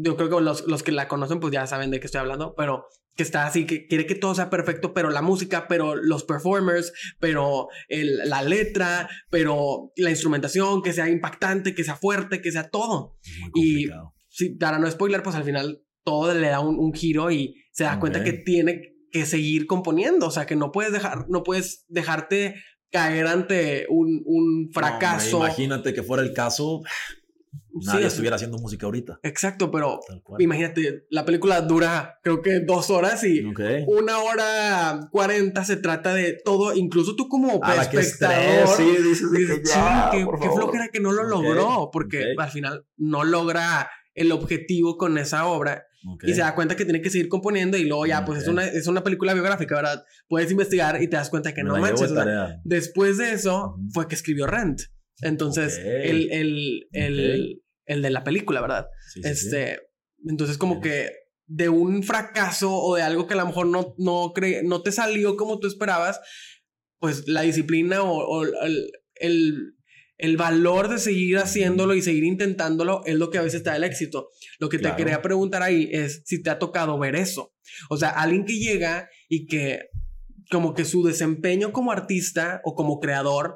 [0.00, 2.54] yo creo que los, los que la conocen pues ya saben de qué estoy hablando,
[2.56, 6.22] pero que está así, que quiere que todo sea perfecto, pero la música, pero los
[6.22, 12.70] performers, pero la letra, pero la instrumentación, que sea impactante, que sea fuerte, que sea
[12.70, 13.18] todo.
[13.56, 13.88] Y
[14.28, 17.98] si, para no spoiler, pues al final todo le da un, giro y se da
[17.98, 22.54] cuenta que tiene que seguir componiendo, o sea, que no puedes dejar, no puedes dejarte
[22.92, 25.38] caer ante un, un fracaso.
[25.38, 26.82] imagínate que fuera el caso,
[27.84, 29.20] nadie estuviera haciendo música ahorita.
[29.22, 30.00] Exacto, pero
[30.38, 33.42] imagínate, la película dura creo que dos horas y
[33.86, 38.68] una hora cuarenta se trata de todo, incluso tú como espectador.
[38.76, 39.26] sí, dices,
[40.10, 45.16] que, qué flojera que no lo logró, porque al final no logra el objetivo con
[45.18, 45.84] esa obra.
[46.22, 48.64] Y se da cuenta que tiene que seguir componiendo y luego ya, pues es una,
[48.64, 50.04] es una película biográfica, ¿verdad?
[50.28, 52.12] Puedes investigar y te das cuenta que no manches.
[52.64, 54.82] después de eso fue que escribió Rent.
[55.20, 58.86] Entonces, el, el, el, el, de la película, ¿verdad?
[59.24, 59.80] este,
[60.24, 61.10] entonces como que
[61.46, 64.32] de un fracaso o de algo que a lo mejor no, no,
[64.64, 66.20] no te salió como tú esperabas,
[67.00, 69.74] pues la disciplina o, el, el,
[70.18, 73.76] el, valor de seguir haciéndolo y seguir intentándolo es lo que a veces te da
[73.76, 74.28] el éxito.
[74.58, 77.54] Lo que te quería preguntar ahí es si te ha tocado ver eso.
[77.88, 79.88] O sea, alguien que llega y que
[80.50, 83.54] como que su desempeño como artista o como creador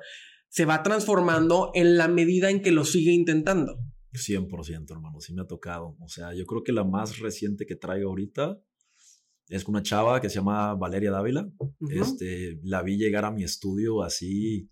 [0.49, 3.79] se va transformando en la medida en que lo sigue intentando.
[4.13, 5.97] 100%, hermano, sí me ha tocado.
[6.01, 8.61] O sea, yo creo que la más reciente que traigo ahorita
[9.49, 11.51] es una chava que se llama Valeria Dávila.
[11.91, 14.71] este, la vi llegar a mi estudio así,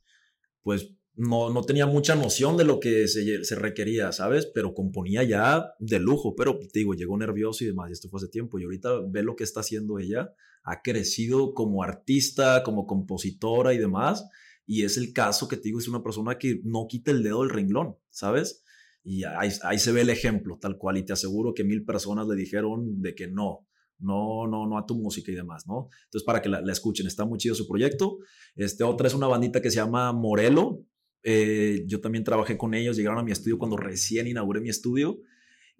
[0.62, 4.46] pues no, no tenía mucha noción de lo que se, se, requería, ¿sabes?
[4.46, 8.18] Pero componía ya de lujo, pero te digo, llegó nervioso y demás, y esto fue
[8.18, 12.86] hace tiempo, y ahorita ve lo que está haciendo ella, ha crecido como artista, como
[12.86, 14.24] compositora y demás,
[14.66, 17.40] y es el caso que te digo, es una persona que no quita el dedo
[17.40, 18.62] del renglón, ¿sabes?
[19.02, 20.98] Y ahí, se ve el ejemplo, tal cual.
[20.98, 23.66] Y te aseguro que mil personas le dijeron de que no,
[23.98, 25.88] no, no, no a tu música y demás, ¿no?
[26.04, 28.18] Entonces, para que la, escuchen, está muy chido su proyecto.
[28.56, 30.84] Este, otra es una bandita que se llama Morelo.
[31.22, 35.20] Eh, yo también trabajé con ellos, llegaron a mi estudio cuando recién inauguré mi estudio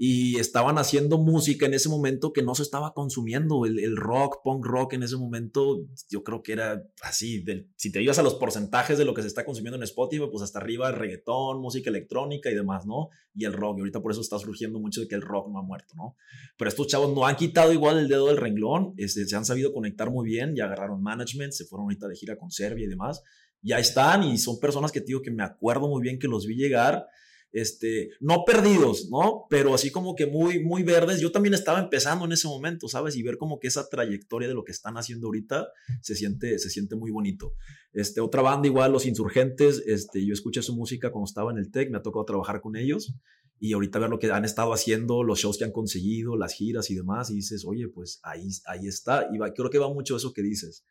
[0.02, 3.66] y estaban haciendo música en ese momento que no se estaba consumiendo.
[3.66, 7.44] El, rock, punk rock en ese momento, yo creo que era así.
[7.76, 10.42] si te ibas a los porcentajes de lo que se está consumiendo en Spotify, pues
[10.42, 13.10] hasta arriba el reggaetón, música electrónica y demás, ¿no?
[13.34, 13.76] Y el rock.
[13.76, 16.16] Y ahorita por eso está surgiendo mucho de que el rock no ha muerto, ¿no?
[16.56, 19.70] Pero estos chavos no han quitado igual el dedo del renglón, este, se han sabido
[19.74, 23.22] conectar muy bien, ya agarraron management, se fueron ahorita de gira con Serbia y demás.
[23.60, 26.54] Ya están y son personas que digo que me acuerdo muy bien que los vi
[26.54, 27.06] llegar
[27.52, 29.46] este, no perdidos, ¿no?
[29.50, 31.20] Pero así como que muy, muy verdes.
[31.20, 33.16] Yo también estaba empezando en ese momento, ¿sabes?
[33.16, 35.68] Y ver como que esa trayectoria de lo que están haciendo ahorita
[36.00, 37.54] se siente, se siente muy bonito.
[37.92, 41.70] Este, otra banda igual, Los Insurgentes, este, yo escuché su música cuando estaba en el
[41.70, 43.14] TEC, me ha tocado trabajar con ellos
[43.58, 46.90] y ahorita ver lo que han estado haciendo, los shows que han conseguido, las giras
[46.90, 49.28] y demás, y dices, oye, pues ahí, ahí está.
[49.32, 50.86] Y va, creo que va mucho eso que dices.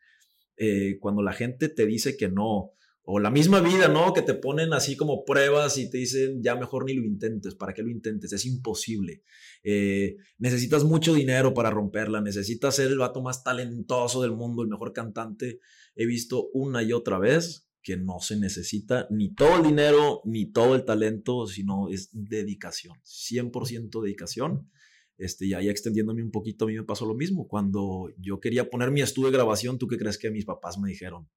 [0.56, 2.70] Eh, cuando la gente te dice que no,
[3.12, 4.12] o la misma vida, ¿no?
[4.12, 7.74] Que te ponen así como pruebas y te dicen, ya mejor ni lo intentes, ¿para
[7.74, 8.32] qué lo intentes?
[8.32, 9.24] Es imposible.
[9.64, 14.68] Eh, necesitas mucho dinero para romperla, necesitas ser el vato más talentoso del mundo, el
[14.68, 15.58] mejor cantante.
[15.96, 20.52] He visto una y otra vez que no se necesita ni todo el dinero, ni
[20.52, 24.70] todo el talento, sino es dedicación, 100% dedicación.
[25.18, 27.48] Este, y ahí extendiéndome un poquito, a mí me pasó lo mismo.
[27.48, 30.88] Cuando yo quería poner mi estudio de grabación, ¿tú qué crees que mis papás me
[30.88, 31.28] dijeron?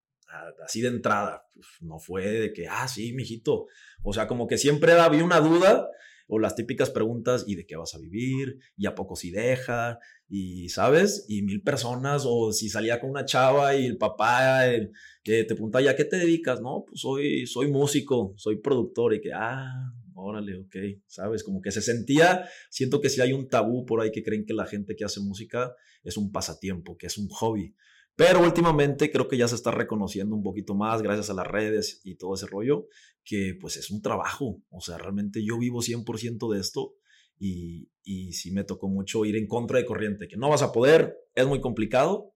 [0.63, 1.45] Así de entrada.
[1.53, 3.67] Pues, no fue de que, ah, sí, mijito.
[4.03, 5.87] O sea, como que siempre había una duda
[6.27, 8.57] o las típicas preguntas, ¿y de qué vas a vivir?
[8.77, 9.99] ¿Y a poco si deja?
[10.27, 11.25] Y, ¿sabes?
[11.27, 14.89] Y mil personas, o si salía con una chava y el papá eh,
[15.23, 16.61] te pregunta, ¿ya qué te dedicas?
[16.61, 20.75] No, pues soy, soy músico, soy productor, y que, ah, órale, ok,
[21.07, 21.43] ¿sabes?
[21.43, 24.53] Como que se sentía, siento que si hay un tabú por ahí que creen que
[24.53, 27.75] la gente que hace música es un pasatiempo, que es un hobby.
[28.15, 32.01] Pero últimamente creo que ya se está reconociendo un poquito más gracias a las redes
[32.03, 32.87] y todo ese rollo,
[33.23, 34.61] que pues es un trabajo.
[34.69, 36.93] O sea, realmente yo vivo 100% de esto
[37.39, 40.71] y, y sí me tocó mucho ir en contra de corriente, que no vas a
[40.71, 42.33] poder, es muy complicado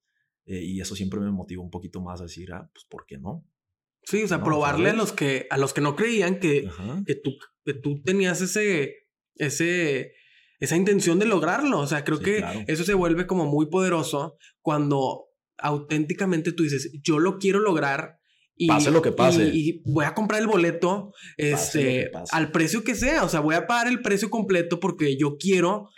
[0.47, 3.17] eh, y eso siempre me motiva un poquito más a decir, ah, pues ¿por qué
[3.17, 3.45] no?
[4.03, 6.69] Sí, o sea, probarle a los, que, a los que no creían que,
[7.05, 7.31] que, tú,
[7.65, 8.95] que tú tenías ese,
[9.35, 10.13] ese,
[10.61, 11.79] esa intención de lograrlo.
[11.79, 15.26] O sea, creo que eso se vuelve como muy poderoso cuando
[15.57, 18.19] auténticamente tú dices, yo lo quiero lograr.
[18.55, 19.51] Y, pase lo que pase.
[19.53, 23.23] Y, voy a comprar el boleto este, al precio que sea.
[23.23, 25.89] O sea, voy a pagar el precio completo porque yo quiero.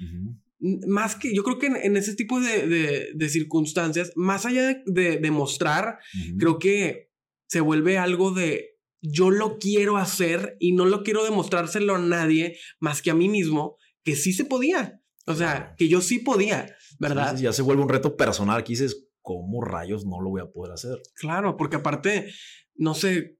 [0.59, 5.99] Más que yo creo que en, ese tipo de, de, circunstancias, más allá de, demostrar,
[6.37, 7.11] creo que
[7.47, 12.57] se vuelve algo de yo lo quiero hacer y no lo quiero demostrárselo a nadie
[12.79, 15.01] más que a mí mismo, que sí se podía.
[15.25, 17.37] O sea, que yo sí podía, ¿verdad?
[17.37, 18.59] ya se vuelve un reto personal.
[18.59, 20.97] Aquí dices, ¿cómo rayos no lo voy a poder hacer?
[21.13, 22.31] Claro, porque aparte,
[22.73, 23.37] no sé,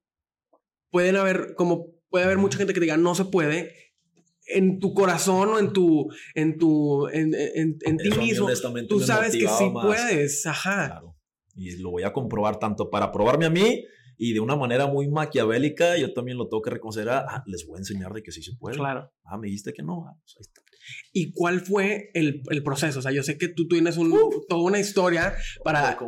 [0.88, 3.74] pueden haber, como puede haber mucha gente que diga, no se puede,
[4.46, 8.48] en tu corazón o en tu, en tu, en, en, ti mismo,
[8.88, 10.86] tú sabes que sí puedes, ajá.
[10.86, 11.16] Claro.
[11.56, 13.84] Y lo voy a comprobar tanto para probarme a mí
[14.22, 17.76] y de una manera muy maquiavélica, yo también lo tengo que reconocer, ah, les voy
[17.76, 18.76] a enseñar de que sí se puede.
[18.76, 19.10] Claro.
[19.24, 20.60] Ah, me dijiste que no, ah, pues ahí está.
[21.14, 22.98] ¿Y cuál fue el, el, proceso?
[22.98, 24.14] O sea, yo sé que tú tienes un,
[24.46, 25.98] toda una historia para,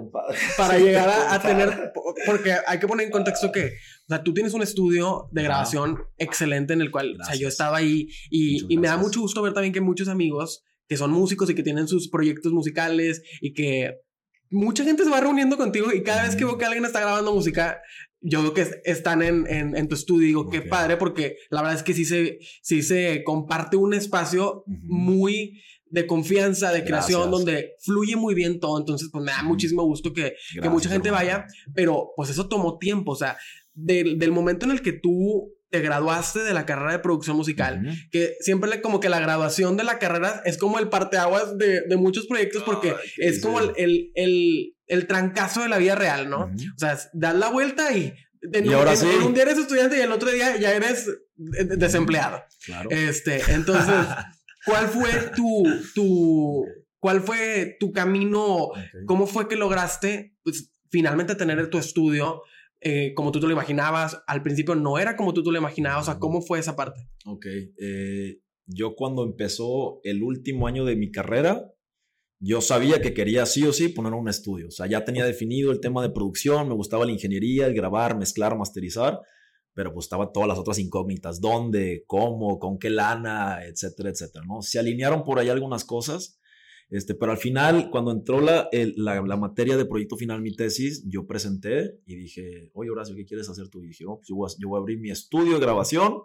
[0.58, 1.90] para llegar a, tener,
[2.26, 5.96] porque hay que poner en contexto que, o sea, tú tienes un estudio de grabación
[6.18, 9.40] excelente en el cual, o sea, yo estaba ahí y, y me da mucho gusto
[9.40, 13.54] ver también que muchos amigos que son músicos y que tienen sus proyectos musicales y
[13.54, 14.02] que
[14.52, 17.34] mucha gente se va reuniendo contigo y cada vez que veo que alguien está grabando
[17.34, 17.80] música,
[18.20, 21.76] yo veo que están en, en, tu estudio y digo, qué padre, porque la verdad
[21.78, 27.74] es que sí se, sí se comparte un espacio muy de confianza, de creación, donde
[27.80, 28.78] fluye muy bien todo.
[28.78, 32.78] Entonces, pues me da muchísimo gusto que, que mucha gente vaya, pero pues eso tomó
[32.78, 33.12] tiempo.
[33.12, 33.36] O sea,
[33.74, 37.82] del, del momento en el que tú te graduaste de la carrera de producción musical,
[38.10, 41.96] que siempre como que la graduación de la carrera es como el parteaguas de, de
[41.96, 46.44] muchos proyectos porque es como el, el, el, trancazo de la vida real, ¿no?
[46.44, 48.12] O sea, das la vuelta y...
[48.42, 49.06] y ahora sí.
[49.24, 52.44] un día eres estudiante y el otro día ya eres desempleado.
[52.66, 52.90] Claro.
[52.90, 53.94] Este, entonces,
[54.66, 56.66] ¿cuál fue tu, tu,
[56.98, 58.68] cuál fue tu camino?
[59.06, 62.42] ¿Cómo fue que lograste, pues, finalmente tener tu estudio?
[62.84, 64.22] Eh, como tú te lo imaginabas.
[64.26, 66.02] Al principio no era como tú te lo imaginabas.
[66.02, 67.08] O sea, ¿cómo fue esa parte?
[67.24, 67.46] Ok.
[67.78, 71.72] Eh, yo cuando empezó el último año de mi carrera,
[72.40, 74.68] yo sabía que quería sí o sí poner un estudio.
[74.68, 78.16] O sea, ya tenía definido el tema de producción, me gustaba la ingeniería, el grabar,
[78.16, 79.20] mezclar, masterizar,
[79.74, 81.40] pero pues estaban todas las otras incógnitas.
[81.40, 82.02] ¿Dónde?
[82.06, 82.58] ¿Cómo?
[82.58, 83.64] ¿Con qué lana?
[83.64, 84.60] Etcétera, etcétera, ¿no?
[84.60, 86.40] Se alinearon por ahí algunas cosas
[86.92, 91.26] Este, pero al final, cuando entró la, la, materia de proyecto final, mi tesis, yo
[91.26, 93.82] presenté y dije, oye Horacio, ¿qué quieres hacer tú?
[93.82, 96.18] Y dije, oh, pues yo, voy a, yo voy a abrir mi estudio de grabación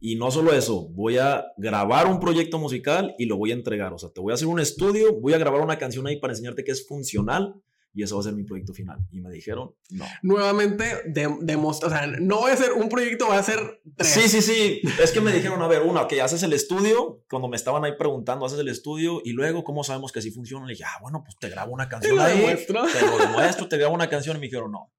[0.00, 3.92] y no solo eso, voy a grabar un proyecto musical y lo voy a entregar.
[3.92, 6.32] O sea, te voy a hacer un estudio, voy a grabar una canción ahí para
[6.32, 7.56] enseñarte que es funcional
[7.92, 8.98] y eso va a ser mi proyecto final.
[9.10, 10.04] Y me dijeron, no.
[10.22, 11.02] Nuevamente,
[11.40, 14.10] demostró, o sea, no va a ser un proyecto, va a ser tres.
[14.10, 14.80] Sí, sí, sí.
[15.02, 17.92] Es que me dijeron, a ver, una, que haces el estudio, cuando me estaban ahí
[17.98, 20.66] preguntando, haces el estudio y luego, ¿cómo sabemos que así funciona?
[20.66, 22.38] Le dije, ah, bueno, pues te grabo una canción te ahí.
[22.38, 22.84] Demuestro.
[22.86, 24.36] Te lo demuestro, te grabo una canción.
[24.36, 24.92] Y me dijeron, no.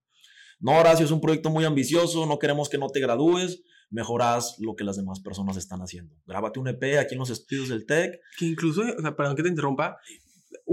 [0.59, 4.75] No, Horacio, es un proyecto muy ambicioso, no queremos que no te gradúes mejoras lo
[4.75, 6.15] que las demás personas están haciendo.
[6.25, 8.19] Grábate un EP aquí en los estudios del TEC.
[8.37, 9.97] Que incluso, o sea, perdón que te interrumpa,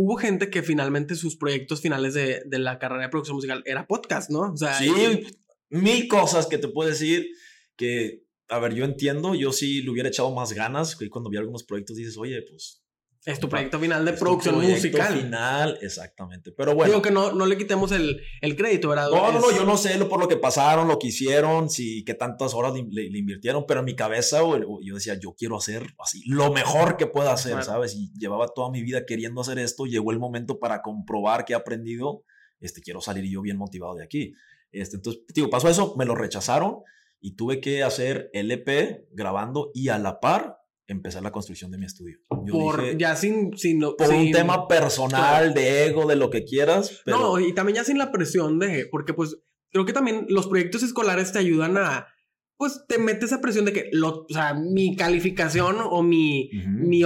[0.01, 3.89] hubo gente que finalmente sus proyectos finales de, de, la carrera de producción musical era
[3.89, 4.53] podcast, ¿no?
[4.53, 5.27] O sea, sí,
[5.71, 7.27] mil cosas que te puedo decir
[7.75, 11.39] que, a ver, yo entiendo, yo sí le hubiera echado más ganas, y cuando vi
[11.39, 12.81] algunos proyectos dices, oye, pues
[13.29, 15.19] es tu proyecto final de producción musical.
[15.19, 16.51] final, exactamente.
[16.51, 16.91] Pero bueno.
[16.91, 19.11] Digo que no, no le quitemos el, el crédito, ¿verdad?
[19.11, 22.05] No, no, no, yo no sé lo, por lo que pasaron, lo que hicieron, si,
[22.05, 26.23] qué tantas horas le, invirtieron, pero en mi cabeza yo decía, yo quiero hacer así,
[26.27, 27.95] lo mejor que pueda hacer, ¿sabes?
[27.95, 31.57] Y llevaba toda mi vida queriendo hacer esto, llegó el momento para comprobar que he
[31.57, 32.25] aprendido,
[32.61, 34.33] este, quiero salir yo bien motivado de aquí.
[34.73, 36.79] Este, entonces, digo, pasó eso, me lo rechazaron
[37.21, 40.58] y tuve que hacer LP grabando y a la par
[40.89, 42.19] empezar la construcción de mi estudio.
[42.29, 47.03] por, ya sin, sin por un tema personal, de ego, de lo que quieras.
[47.07, 49.37] No, y también ya sin la presión de, porque pues
[49.71, 52.09] creo que también los proyectos escolares te ayudan a,
[52.57, 57.03] pues te metes esa presión de que, lo, o sea, mi calificación o mi, mi,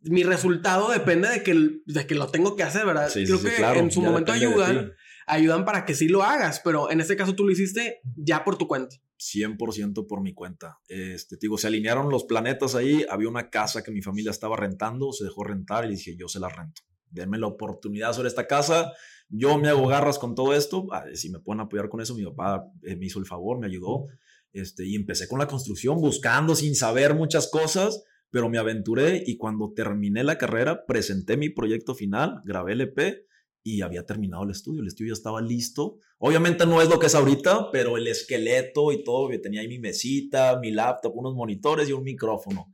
[0.00, 3.10] mi, resultado depende de que, de que lo tengo que hacer, ¿verdad?
[3.12, 4.92] creo que en su momento ayudan,
[5.26, 8.56] ayudan para que sí lo hagas, pero en este caso tú lo hiciste ya por
[8.56, 8.96] tu cuenta.
[9.18, 10.78] 100% por mi cuenta.
[10.88, 13.04] Este, digo, se alinearon los planetas ahí.
[13.08, 16.40] Había una casa que mi familia estaba rentando, se dejó rentar y dije, yo se
[16.40, 16.82] la rento.
[17.10, 18.92] Denme la oportunidad sobre esta casa.
[19.28, 20.86] Yo me hago garras con todo esto.
[20.92, 23.66] Ah, si me pueden apoyar con eso, mi papá eh, me hizo el favor, me
[23.66, 24.06] ayudó.
[24.52, 29.36] Este, y empecé con la construcción, buscando sin saber muchas cosas, pero me aventuré y
[29.36, 33.26] cuando terminé la carrera, presenté mi proyecto final, grabé el EP
[33.66, 35.98] y había terminado el estudio, el estudio ya estaba listo.
[36.18, 39.68] Obviamente no es lo que es ahorita, pero el esqueleto y todo, que tenía ahí
[39.68, 42.70] mi mesita, mi laptop, unos monitores y un micrófono.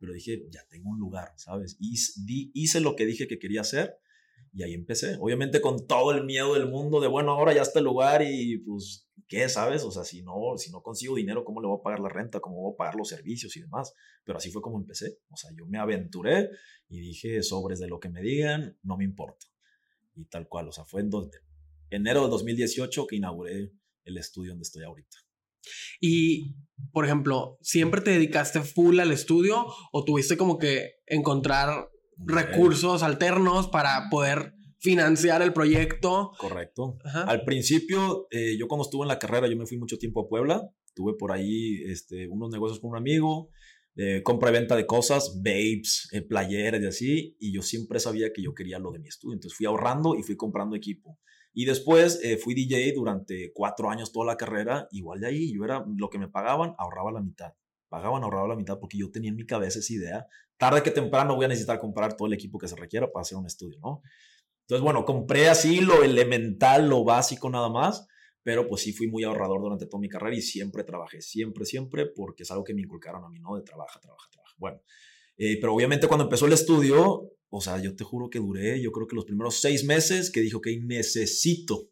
[0.00, 1.76] Pero dije, ya tengo un lugar, ¿sabes?
[1.78, 4.00] Hice, lo que dije que quería hacer
[4.52, 5.16] y ahí empecé.
[5.20, 8.58] Obviamente con todo el miedo del mundo de, bueno, ahora ya está el lugar y
[8.58, 9.84] pues, ¿qué, sabes?
[9.84, 12.40] O sea, si no, si no consigo dinero, ¿cómo le voy a pagar la renta?
[12.40, 13.94] ¿Cómo voy a pagar los servicios y demás?
[14.24, 15.18] Pero así fue como empecé.
[15.30, 16.50] O sea, yo me aventuré
[16.88, 19.51] y dije, sobres de lo que me digan, no me importa
[20.14, 20.68] y tal cual.
[20.68, 21.10] O sea, fue en
[21.90, 23.72] enero de 2018 que inauguré
[24.04, 25.16] el estudio donde estoy ahorita.
[26.00, 26.56] Y,
[26.92, 33.68] por ejemplo, ¿siempre te dedicaste full al estudio o tuviste como que encontrar recursos alternos
[33.68, 36.32] para poder financiar el proyecto?
[36.38, 36.98] Correcto.
[37.04, 40.28] Al principio, eh, yo cuando estuve en la carrera, yo me fui mucho tiempo a
[40.28, 40.68] Puebla.
[40.94, 43.50] Tuve por ahí este, unos negocios con un amigo
[44.22, 48.42] compra y venta de cosas, babes, eh, playeras y así, y yo siempre sabía que
[48.42, 51.18] yo quería lo de mi estudio, entonces fui ahorrando y fui comprando equipo.
[51.54, 55.64] Y después eh, fui DJ durante cuatro años toda la carrera, igual de ahí, yo
[55.64, 57.52] era lo que me pagaban, ahorraba la mitad.
[57.90, 60.26] Pagaban, ahorraba la mitad porque yo tenía en mi cabeza esa idea.
[60.56, 63.36] Tarde que temprano voy a necesitar comprar todo el equipo que se requiera para hacer
[63.36, 64.00] un estudio, ¿no?
[64.62, 68.08] Entonces, bueno, compré así lo elemental, lo básico nada más
[68.42, 72.06] pero pues sí fui muy ahorrador durante toda mi carrera y siempre trabajé, siempre, siempre,
[72.06, 73.56] porque es algo que me inculcaron a mí, ¿no?
[73.56, 74.54] De trabaja, trabaja, trabaja.
[74.58, 74.80] Bueno,
[75.36, 78.92] eh, pero obviamente cuando empezó el estudio, o sea, yo te juro que duré, yo
[78.92, 81.90] creo que los primeros seis meses que dije, ok, necesito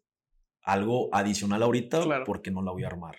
[0.62, 3.16] algo adicional ahorita porque no la voy a armar.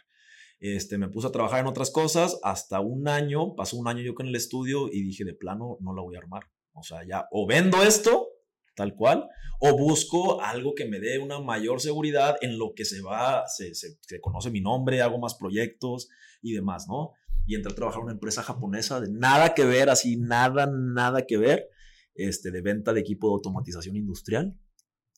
[0.60, 4.13] Este, me puse a trabajar en otras cosas hasta un año, pasó un año yo
[4.13, 6.44] con el estudio y dije, de plano, no la voy a armar.
[6.74, 8.31] O sea, ya o vendo esto
[8.75, 9.27] tal cual,
[9.60, 13.75] o busco algo que me dé una mayor seguridad en lo que se va, se,
[13.75, 16.10] se, conoce mi nombre, hago más proyectos
[16.41, 17.12] y demás, ¿no?
[17.45, 21.25] Y entré a trabajar en una empresa japonesa de nada que ver, así, nada, nada
[21.25, 21.69] que ver,
[22.15, 24.57] este, de venta de equipo de automatización industrial.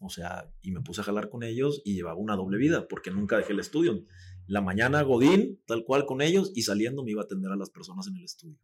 [0.01, 3.11] O sea, y me puse a jalar con ellos y llevaba una doble vida porque
[3.11, 4.03] nunca dejé el estudio.
[4.47, 7.69] La mañana Godín, tal cual con ellos, y saliendo me iba a atender a las
[7.69, 8.59] personas en el estudio.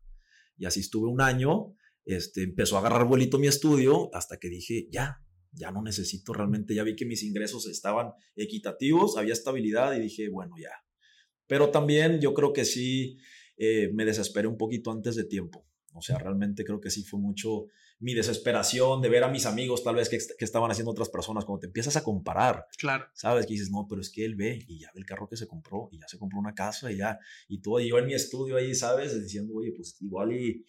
[0.57, 1.73] Y así estuve un año
[2.05, 6.75] este, empezó a agarrar vuelito mi estudio hasta que dije, ya, ya no necesito realmente,
[6.75, 10.71] ya vi que mis ingresos estaban equitativos, había estabilidad y dije, bueno, ya.
[11.47, 13.17] Pero también yo creo que sí
[13.57, 15.65] eh, me desesperé un poquito antes de tiempo.
[15.93, 17.65] O sea, realmente creo que sí fue mucho
[17.99, 21.43] mi desesperación de ver a mis amigos tal vez que, que, estaban haciendo otras personas,
[21.43, 22.65] cuando te empiezas a comparar.
[22.77, 23.05] Claro.
[23.13, 25.35] Sabes que dices, no, pero es que él ve y ya ve el carro que
[25.35, 28.05] se compró y ya se compró una casa y ya, y todo, y yo en
[28.05, 29.19] mi estudio ahí, ¿sabes?
[29.21, 30.63] Diciendo, oye, pues igual y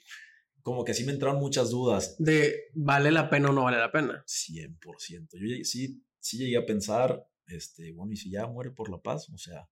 [0.62, 2.16] como que sí me entraron muchas dudas.
[2.18, 4.24] De vale la pena o no vale la pena.
[4.26, 5.28] 100%.
[5.32, 9.28] Yo sí, sí llegué a pensar, este, bueno, ¿y si ya muere por la paz?
[9.30, 9.68] O sea,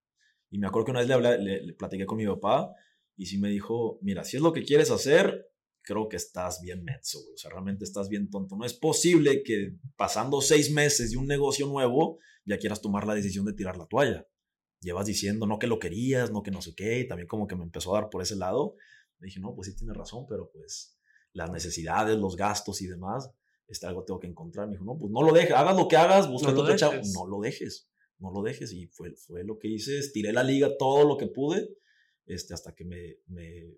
[0.49, 2.73] y me acuerdo que una vez le, hablé, le, platiqué con mi papá
[3.15, 5.49] y sí me dijo, mira, si es lo que quieres hacer,
[5.81, 8.55] creo que estás bien menso, O sea, realmente estás bien tonto.
[8.55, 13.15] No es posible que pasando seis meses de un negocio nuevo ya quieras tomar la
[13.15, 14.27] decisión de tirar la toalla.
[14.81, 17.55] Llevas diciendo, no que lo querías, no que no sé qué, y también como que
[17.55, 18.75] me empezó a dar por ese lado.
[19.19, 20.97] Le dije, no, pues sí tiene razón, pero pues
[21.33, 23.29] las necesidades, los gastos y demás,
[23.67, 24.67] este, algo tengo que encontrar.
[24.67, 27.01] Me dijo, no, pues no lo dejes, hagas lo que hagas, busca no otro chavo,
[27.13, 28.71] no lo dejes, no lo dejes.
[28.73, 31.69] Y fue, fue lo que hice, estiré la liga todo lo que pude,
[32.25, 33.77] este, hasta que me, me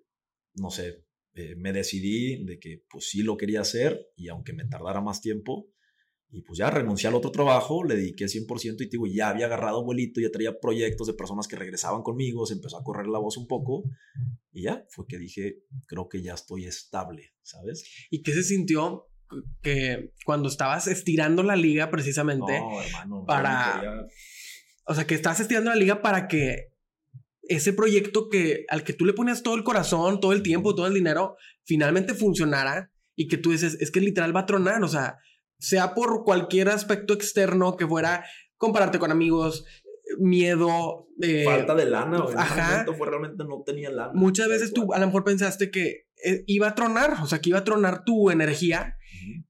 [0.56, 4.66] no sé, eh, me decidí de que pues sí lo quería hacer y aunque me
[4.66, 5.70] tardara más tiempo,
[6.32, 9.84] y pues ya renuncié al otro trabajo, le dediqué 100% y digo, ya había agarrado
[9.84, 13.36] vuelito, ya traía proyectos de personas que regresaban conmigo, se empezó a correr la voz
[13.36, 13.84] un poco
[14.52, 17.84] y ya fue que dije, creo que ya estoy estable, ¿sabes?
[18.10, 19.08] ¿Y qué se sintió
[19.62, 24.08] que cuando estabas estirando la liga precisamente no, hermano, para...
[24.86, 26.72] O sea, que estás estirando la liga para que
[27.44, 30.88] ese proyecto que al que tú le ponías todo el corazón, todo el tiempo, todo
[30.88, 34.88] el dinero, finalmente funcionara y que tú dices, es que literal va a tronar, o
[34.88, 35.18] sea,
[35.62, 38.26] sea por cualquier aspecto externo que fuera
[38.58, 39.66] compararte con amigos,
[40.18, 41.08] miedo.
[41.22, 42.86] Eh, Falta de lana, Ajá.
[42.98, 44.12] fue realmente no tenía lana.
[44.14, 47.50] Muchas veces tú a lo mejor pensaste que eh, iba a tronar, o sea, que
[47.50, 48.98] iba a tronar tu energía.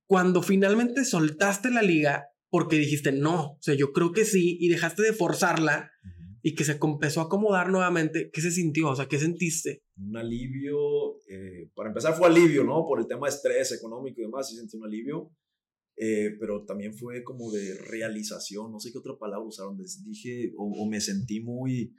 [0.05, 4.67] Cuando finalmente soltaste la liga, porque dijiste no, o sea, yo creo que sí, y
[4.67, 5.89] dejaste de forzarla
[6.41, 8.89] y que se empezó a acomodar nuevamente, ¿qué se sintió?
[8.89, 9.83] O sea, ¿qué sentiste?
[9.95, 12.85] Un alivio, eh, para empezar fue alivio, ¿no?
[12.85, 15.31] Por el tema de estrés económico y demás, sí sentí un alivio.
[16.03, 20.89] Eh, pero también fue como de realización, no sé qué otra palabra usaron, dije o,
[20.89, 21.93] me sentí muy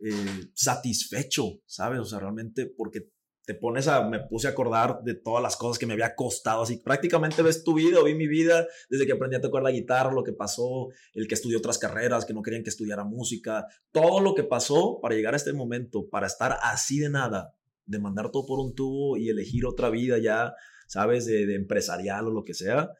[0.00, 2.00] eh, satisfecho, ¿sabes?
[2.00, 3.10] O sea, realmente porque
[3.44, 6.62] te pones a, me puse a acordar de todas las cosas que me había costado,
[6.62, 10.10] así prácticamente ves tu vida, vi mi vida desde que aprendí a tocar la guitarra,
[10.10, 14.20] lo que pasó, el que estudió otras carreras, que no querían que estudiara música, todo
[14.20, 18.30] lo que pasó para llegar a este momento, para estar así de nada, de mandar
[18.30, 20.54] todo por un tubo y elegir otra vida ya,
[20.88, 21.26] ¿sabes?
[21.26, 22.90] De, de empresarial o lo que sea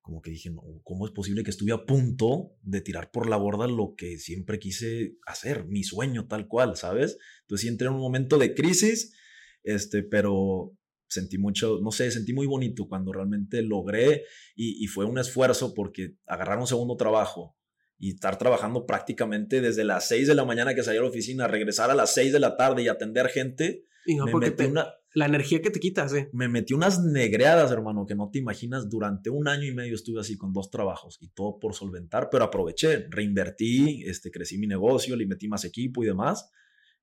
[0.00, 3.36] como que dije, no, ¿cómo es posible que estuve a punto de tirar por la
[3.36, 7.18] borda lo que siempre quise hacer, mi sueño tal cual, ¿sabes?
[7.42, 9.14] Entonces sí entré en un momento de crisis,
[9.62, 10.76] este, pero
[11.08, 14.24] sentí mucho, no sé, sentí muy bonito cuando realmente logré
[14.54, 17.56] y, y fue un esfuerzo porque agarrar un segundo trabajo
[18.00, 21.46] y estar trabajando prácticamente desde las 6 de la mañana que salí a la oficina,
[21.46, 23.84] regresar a las 6 de la tarde y atender gente.
[24.06, 26.30] Y no, porque una, la energía que te quitas, eh.
[26.32, 28.88] Me metí unas negreadas, hermano, que no te imaginas.
[28.88, 32.44] Durante un año y medio estuve así con dos trabajos y todo por solventar, pero
[32.44, 36.50] aproveché, reinvertí, este, crecí mi negocio, le metí más equipo y demás.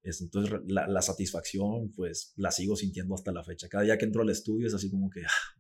[0.04, 3.68] Entonces, la, satisfacción, pues, la sigo sintiendo hasta la fecha.
[3.68, 5.58] Cada día que entro al estudio es así como que, ah,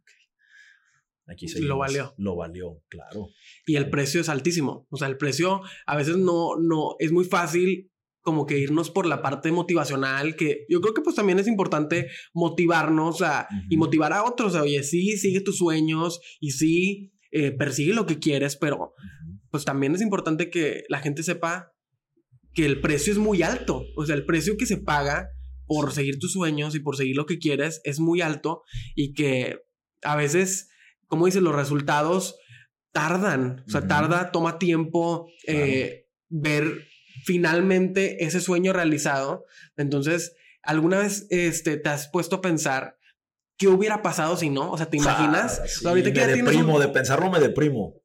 [1.29, 2.13] Aquí se Lo valió.
[2.17, 3.27] Lo valió, claro.
[3.65, 4.87] Y el precio es altísimo.
[4.89, 7.91] O sea, el precio a veces no, no, es muy fácil
[8.27, 12.09] como que irnos por la parte motivacional, que yo creo que pues también es importante
[12.33, 14.53] motivarnos a, y motivar a otros.
[14.55, 18.93] oye, sí, sigue tus sueños y sí, eh, persigue lo que quieres, pero
[19.49, 21.71] pues también es importante que la gente sepa
[22.53, 23.85] que el precio es muy alto.
[23.95, 25.29] O sea, el precio que se paga
[25.65, 28.63] por seguir tus sueños y por seguir lo que quieres es muy alto
[28.93, 29.61] y que
[30.01, 30.67] a veces,
[31.07, 32.35] como dices, los resultados
[32.91, 36.89] tardan, o sea, tarda, toma tiempo eh, ver
[37.27, 39.45] finalmente ese sueño realizado.
[39.75, 42.97] Entonces, ¿alguna vez este, te has puesto a pensar
[43.57, 44.71] qué hubiera pasado si no?
[44.71, 45.61] O sea, ¿te imaginas?
[45.85, 48.01] Ah, ahorita me deprimo, de pensarlo me deprimo.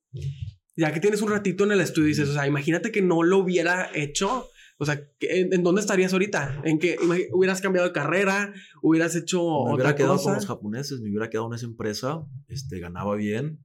[0.77, 3.23] Ya que tienes un ratito en el estudio y dices, o sea, imagínate que no
[3.23, 4.49] lo hubiera hecho.
[4.79, 6.61] O sea, ¿en, dónde estarías ahorita?
[6.65, 6.97] ¿En que
[7.33, 8.53] hubieras cambiado de carrera?
[8.83, 12.81] ¿Hubieras hecho me hubiera quedado con los japoneses, me hubiera quedado en esa empresa, este,
[12.81, 13.61] ganaba bien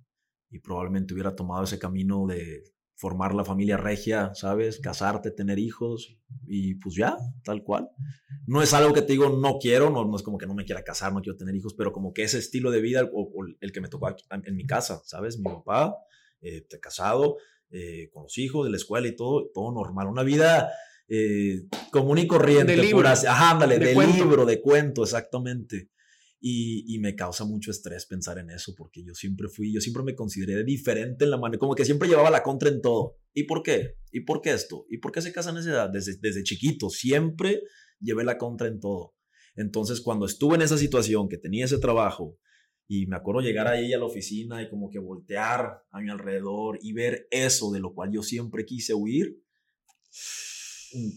[0.51, 4.79] y probablemente hubiera tomado ese camino de formar la familia regia, ¿sabes?
[4.79, 6.17] Casarte, tener hijos
[6.47, 7.89] y pues ya, tal cual.
[8.47, 10.83] No es algo que te digo, no quiero, no, es como que no me quiera
[10.83, 13.31] casar, no quiero tener hijos, pero como que ese estilo de vida, o,
[13.61, 15.37] el que me tocó aquí, en mi casa, ¿sabes?
[15.37, 15.95] Mi papá,
[16.41, 17.37] eh, casado,
[17.69, 20.07] eh, con los hijos, de la escuela y todo, todo normal.
[20.07, 20.71] Una vida
[21.07, 22.75] eh, común y corriente.
[22.75, 23.07] De libro.
[23.07, 25.91] Ajá, ándale, de, de libro, de cuento, exactamente.
[26.39, 30.15] Y, me causa mucho estrés pensar en eso, porque yo siempre fui, yo siempre me
[30.15, 33.17] consideré diferente en la manera, como que siempre llevaba la contra en todo.
[33.33, 33.95] ¿Y por qué?
[34.11, 34.85] ¿Y por qué esto?
[34.89, 35.89] ¿Y por qué se casan a esa edad?
[35.89, 37.61] Desde, desde chiquito, siempre
[37.99, 39.15] llevé la contra en todo.
[39.55, 42.37] Entonces, cuando estuve en esa situación, que tenía ese trabajo,
[42.87, 46.79] y me acuerdo llegar ahí a la oficina y como que voltear a mi alrededor
[46.81, 49.43] y ver eso de lo cual yo siempre quise huir,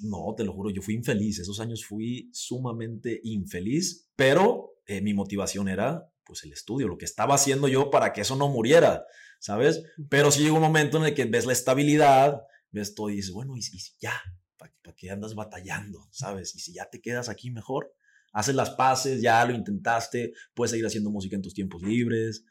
[0.03, 1.39] no, te lo juro, yo fui infeliz.
[1.39, 7.05] Esos años fui sumamente infeliz, pero eh, mi motivación era pues el estudio, lo que
[7.05, 9.07] estaba haciendo yo para que eso no muriera,
[9.39, 9.85] ¿sabes?
[10.09, 13.31] Pero si llega un momento en el que ves la estabilidad, ves todo y dices,
[13.31, 14.21] bueno, y, y ya,
[14.57, 16.57] ¿para, ¿para qué andas batallando, ¿sabes?
[16.57, 17.95] Y si ya te quedas aquí mejor,
[18.33, 22.45] haces las paces, ya lo intentaste, puedes seguir haciendo música en tus tiempos libres,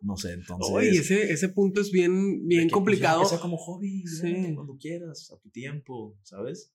[0.00, 0.72] no sé, entonces...
[0.72, 3.22] Oye, ese, ese punto es bien, bien pues, complicado.
[3.22, 4.54] Que sea como hobby, sí.
[4.54, 6.72] cuando quieras, a tu tiempo, ¿sabes?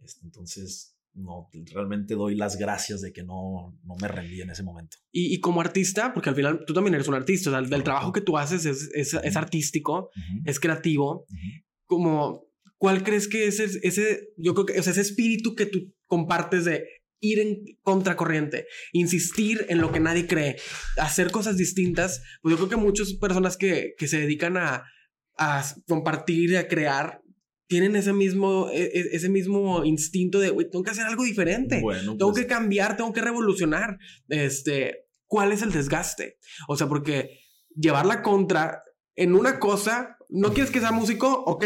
[0.00, 4.62] Este, entonces, no, realmente doy las gracias de que no, no me rendí en ese
[4.62, 4.96] momento.
[5.10, 7.82] Y, y, como artista, porque al final tú también eres un artista, o sea, el,
[7.84, 10.10] trabajo que tú haces es, es, es artístico,
[10.44, 11.26] es creativo,
[11.86, 12.50] como...
[12.78, 16.84] ¿Cuál crees que es ese, ese, yo creo que ese espíritu que tú compartes de
[17.20, 20.56] ir en contracorriente, insistir en lo que nadie cree,
[20.98, 24.84] hacer cosas distintas, pues yo creo que muchas personas que, que se dedican a,
[25.38, 27.21] a compartir y a crear
[27.72, 32.18] tienen ese mismo, e, e, ese mismo instinto de, tengo que hacer algo diferente, tengo
[32.18, 33.96] pues que cambiar, tengo que revolucionar.
[34.28, 36.36] Este, ¿cuál es el desgaste?
[36.68, 37.40] O sea, porque
[37.74, 38.82] llevar la contra
[39.16, 41.64] en una cosa, no quieres que sea músico, ok,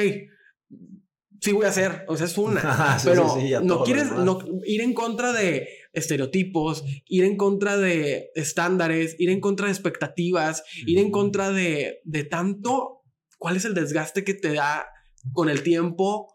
[1.40, 5.32] sí voy a hacer, o sea, es una, pero no quieres no, ir en contra
[5.32, 11.50] de estereotipos, ir en contra de estándares, ir en contra de expectativas, ir en contra
[11.50, 13.02] de, de tanto,
[13.38, 14.86] ¿cuál es el desgaste que te da
[15.32, 16.28] con el tiempo?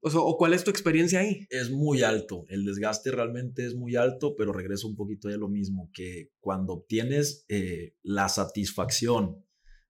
[0.00, 1.46] O, sea, ¿O cuál es tu experiencia ahí?
[1.50, 5.48] Es muy alto, el desgaste realmente es muy alto, pero regreso un poquito de lo
[5.48, 9.44] mismo, que cuando obtienes eh, la satisfacción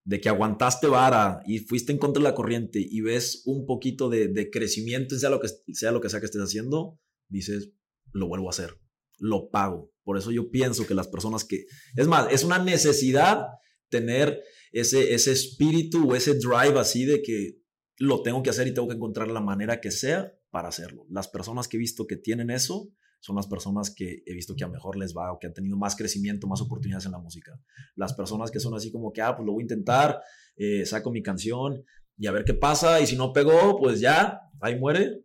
[0.05, 4.09] de que aguantaste vara y fuiste en contra de la corriente y ves un poquito
[4.09, 7.73] de, de crecimiento, sea lo, que, sea lo que sea que estés haciendo, dices,
[8.13, 8.79] lo vuelvo a hacer,
[9.19, 9.93] lo pago.
[10.05, 13.47] Por eso yo pienso que las personas que, es más, es una necesidad
[13.89, 14.41] tener
[14.71, 17.59] ese, ese espíritu o ese drive así de que
[17.99, 21.07] lo tengo que hacer y tengo que encontrar la manera que sea para hacerlo.
[21.11, 22.91] Las personas que he visto que tienen eso,
[23.21, 25.77] son las personas que he visto que a mejor les va o que han tenido
[25.77, 27.59] más crecimiento, más oportunidades en la música.
[27.95, 30.21] Las personas que son así como que, ah, pues lo voy a intentar,
[30.57, 31.83] eh, saco mi canción
[32.19, 35.25] y a ver qué pasa, y si no pegó, pues ya, ahí muere.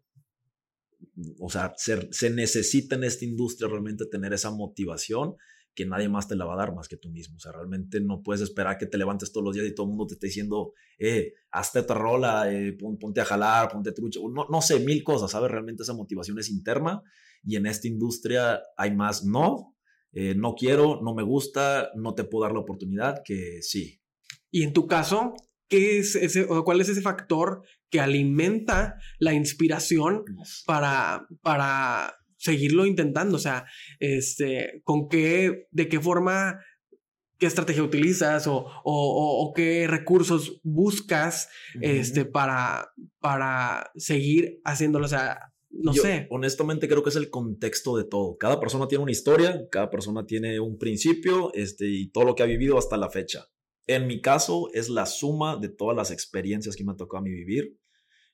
[1.39, 5.35] O sea, se, se necesita en esta industria realmente tener esa motivación
[5.73, 7.37] que nadie más te la va a dar más que tú mismo.
[7.37, 9.89] O sea, realmente no puedes esperar que te levantes todos los días y todo el
[9.89, 14.21] mundo te esté diciendo, eh, hazte otra rola, eh, ponte a jalar, ponte trucho.
[14.29, 15.51] No, no sé, mil cosas, ¿sabes?
[15.51, 17.01] Realmente esa motivación es interna
[17.43, 19.75] y en esta industria hay más no,
[20.11, 24.01] eh, no quiero, no me gusta, no te puedo dar la oportunidad que sí.
[24.49, 25.33] Y en tu caso,
[25.69, 30.25] ¿qué es ese, o cuál es ese factor que alimenta la inspiración
[30.65, 33.37] para, para seguirlo intentando?
[33.37, 33.65] O sea,
[33.99, 36.59] este, ¿con qué, de qué forma,
[37.37, 41.49] qué estrategia utilizas o, o, qué recursos buscas
[41.81, 45.05] este, para, para seguir haciéndolo?
[45.05, 45.39] O sea,
[45.69, 46.27] no sé.
[46.29, 48.37] Honestamente creo que es el contexto de todo.
[48.37, 52.43] Cada persona tiene una historia, cada persona tiene un principio este, y todo lo que
[52.43, 53.45] ha vivido hasta la fecha.
[53.87, 57.23] En mi caso es la suma de todas las experiencias que me ha tocado a
[57.23, 57.77] mí vivir,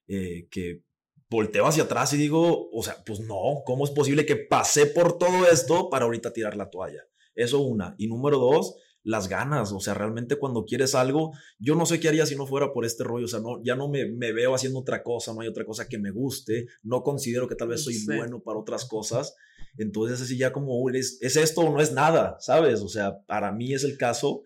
[0.08, 0.84] eh, que
[1.30, 5.18] volteo hacia atrás y digo, o sea, pues no, ¿cómo es posible que pasé por
[5.18, 7.04] todo esto para ahorita tirar la toalla?
[7.36, 7.96] Eso una.
[7.98, 12.10] Y número dos, las ganas, o sea, realmente cuando quieres algo, yo no sé qué
[12.10, 14.54] haría si no fuera por este rollo, o sea, no, ya no me, me veo
[14.54, 17.86] haciendo otra cosa, no hay otra cosa que me guste, no considero que tal vez
[17.86, 19.34] soy bueno para otras cosas,
[19.78, 22.82] entonces así ya como es, es esto o no es nada, ¿sabes?
[22.82, 24.44] O sea, para mí es el caso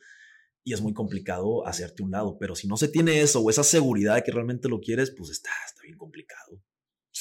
[0.64, 3.64] y es muy complicado hacerte un lado, pero si no se tiene eso o esa
[3.64, 6.62] seguridad de que realmente lo quieres, pues está, está bien complicado.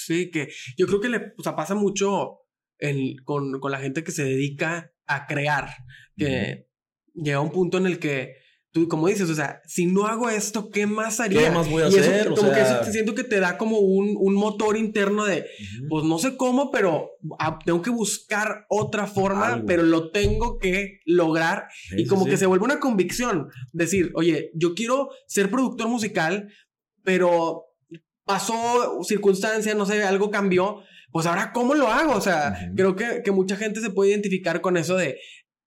[0.06, 2.40] Sí, que yo creo que le o sea, pasa mucho
[2.78, 5.68] el, con, con, la gente que se dedica a crear,
[6.16, 6.68] que
[7.14, 8.40] llega un punto en el que
[8.72, 11.40] tú, como dices, o sea, si no hago esto, ¿qué más haría?
[11.40, 12.28] ¿Qué más voy a hacer?
[12.28, 15.46] como que eso te siento que te da como un, un motor interno de,
[15.88, 21.00] pues no sé cómo, pero ah, tengo que buscar otra forma, pero lo tengo que
[21.04, 21.68] lograr.
[21.96, 23.48] y como que se vuelve una convicción.
[23.72, 26.52] Decir, oye, yo quiero ser productor musical,
[27.02, 27.64] pero
[28.30, 30.82] pasó circunstancia, no sé, algo cambió.
[31.12, 32.14] Pues ahora, ¿cómo lo hago?
[32.14, 35.18] O sea, creo que, que mucha gente se puede identificar con eso de,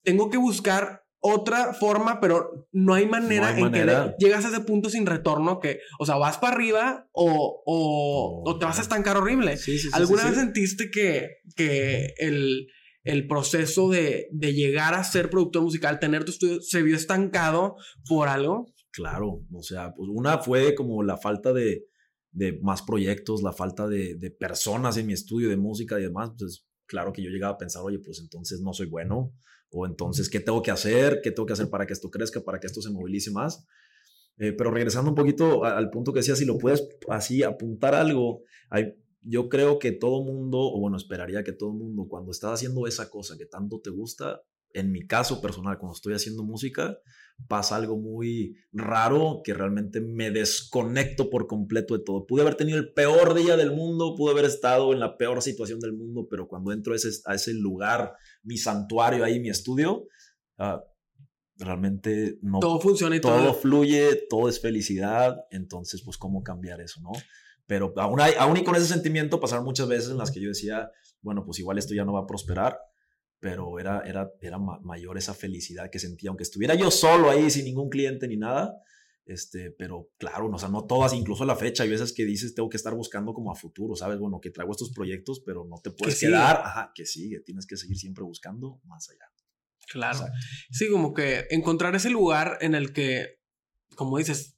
[0.03, 4.89] tengo que buscar otra forma, pero no hay manera en que llegas a ese punto
[4.89, 9.57] sin retorno que, o sea, vas para arriba o, o, te vas a estancar horrible.
[9.93, 12.67] ¿Alguna vez sentiste que, que el,
[13.03, 17.75] el proceso de, de, llegar a ser productor musical, tener tu estudio, se vio estancado
[18.07, 18.73] por algo?
[18.91, 21.85] Claro, o sea, pues una fue como la falta de,
[22.33, 26.31] de más proyectos, la falta de, de, personas en mi estudio de música y demás,
[26.37, 29.33] pues claro que yo llegaba a pensar, oye, pues entonces no soy bueno
[29.71, 31.21] o entonces, ¿qué tengo que hacer?
[31.23, 33.65] ¿Qué tengo que hacer para que esto crezca, para que esto se movilice más?
[34.37, 38.41] Eh, pero regresando un poquito al punto que decía, si lo puedes así apuntar algo,
[38.69, 42.87] hay, yo creo que todo mundo, o bueno, esperaría que todo mundo, cuando estás haciendo
[42.87, 44.41] esa cosa que tanto te gusta,
[44.73, 46.97] en mi caso personal, cuando estoy haciendo música,
[47.47, 52.25] pasa algo muy raro que realmente me desconecto por completo de todo.
[52.25, 55.79] Pude haber tenido el peor día del mundo, pude haber estado en la peor situación
[55.79, 58.13] del mundo, pero cuando entro a ese, a ese lugar,
[58.43, 60.07] mi santuario ahí, mi estudio,
[60.57, 60.79] uh,
[61.57, 62.59] realmente no...
[62.59, 67.11] Todo funciona y todo, todo fluye, todo es felicidad, entonces pues cómo cambiar eso, ¿no?
[67.65, 70.49] Pero aún, hay, aún y con ese sentimiento pasaron muchas veces en las que yo
[70.49, 70.89] decía,
[71.21, 72.77] bueno, pues igual esto ya no va a prosperar,
[73.43, 77.65] pero era, era, era mayor esa felicidad que sentía, aunque estuviera yo solo ahí sin
[77.65, 78.73] ningún cliente ni nada,
[79.25, 82.23] este, pero claro, no, o sea, no todas, incluso a la fecha, hay veces que
[82.23, 84.17] dices, tengo que estar buscando como a futuro, ¿sabes?
[84.17, 87.75] Bueno, que traigo estos proyectos, pero no te puedes quedar, ajá, que sigue, tienes que
[87.75, 89.29] seguir siempre buscando más allá.
[89.89, 90.19] Claro.
[90.71, 93.41] Sí, como que encontrar ese lugar en el que,
[93.97, 94.55] como dices,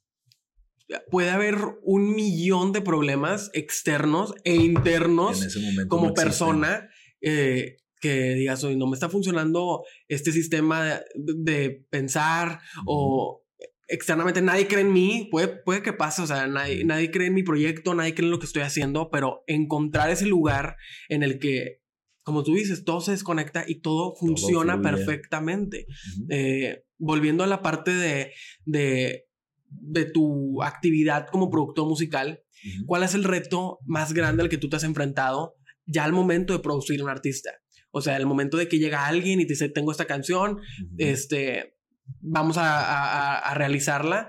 [1.10, 5.44] puede haber un millón de problemas externos e internos
[5.88, 6.88] como persona
[7.20, 13.42] eh, que digas, hoy no me está funcionando este sistema de, pensar o
[13.88, 17.34] externamente nadie cree en mí, puede, puede que pase, o sea, nadie, nadie cree en
[17.34, 20.76] mi proyecto, nadie cree en lo que estoy haciendo, pero encontrar ese lugar
[21.08, 21.80] en el que
[22.26, 25.86] como tú dices, todo se desconecta y todo funciona perfectamente.
[26.28, 28.32] Eh, volviendo a la parte de,
[28.64, 29.28] de,
[29.68, 32.42] de, tu actividad como productor musical,
[32.84, 35.54] ¿cuál es el reto más grande al que tú te has enfrentado
[35.86, 37.52] ya al momento de producir un artista?
[37.96, 40.60] O sea, el momento de que llega alguien y te dice, tengo esta canción,
[40.98, 41.78] este,
[42.20, 44.28] vamos a, a, realizarla.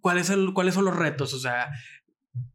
[0.00, 1.34] ¿Cuáles, son, ¿Cuáles son los retos?
[1.34, 1.72] O sea,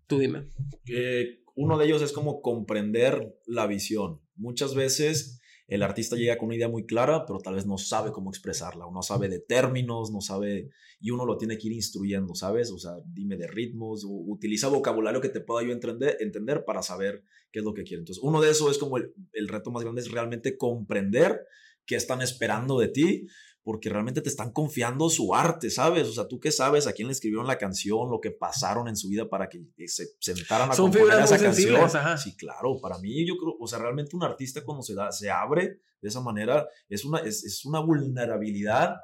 [0.07, 0.47] tú dime.
[0.85, 4.21] Eh, uno de ellos es como comprender la visión.
[4.37, 8.11] Muchas veces el artista llega con una idea muy clara, pero tal vez no sabe
[8.11, 11.73] cómo expresarla, o no sabe de términos, no sabe, y uno lo tiene que ir
[11.73, 12.71] instruyendo, ¿sabes?
[12.71, 17.23] O sea, dime de ritmos, utiliza vocabulario que te pueda yo entender, entender para saber
[17.51, 17.99] qué es lo que quiere.
[17.99, 21.45] Entonces, uno de esos es como el, el reto más grande, es realmente comprender
[21.85, 23.27] qué están esperando de ti,
[23.67, 26.07] porque realmente te están confiando su arte, ¿sabes?
[26.07, 28.95] O sea, tú qué sabes a quién le escribieron la canción, lo que pasaron en
[28.95, 31.77] su vida para que se sentaran a Son componer esa canción.
[32.17, 35.29] Sí, claro, para mí yo creo, o sea, realmente un artista cuando se da, se
[35.29, 39.01] abre de esa manera, es una, es, es una vulnerabilidad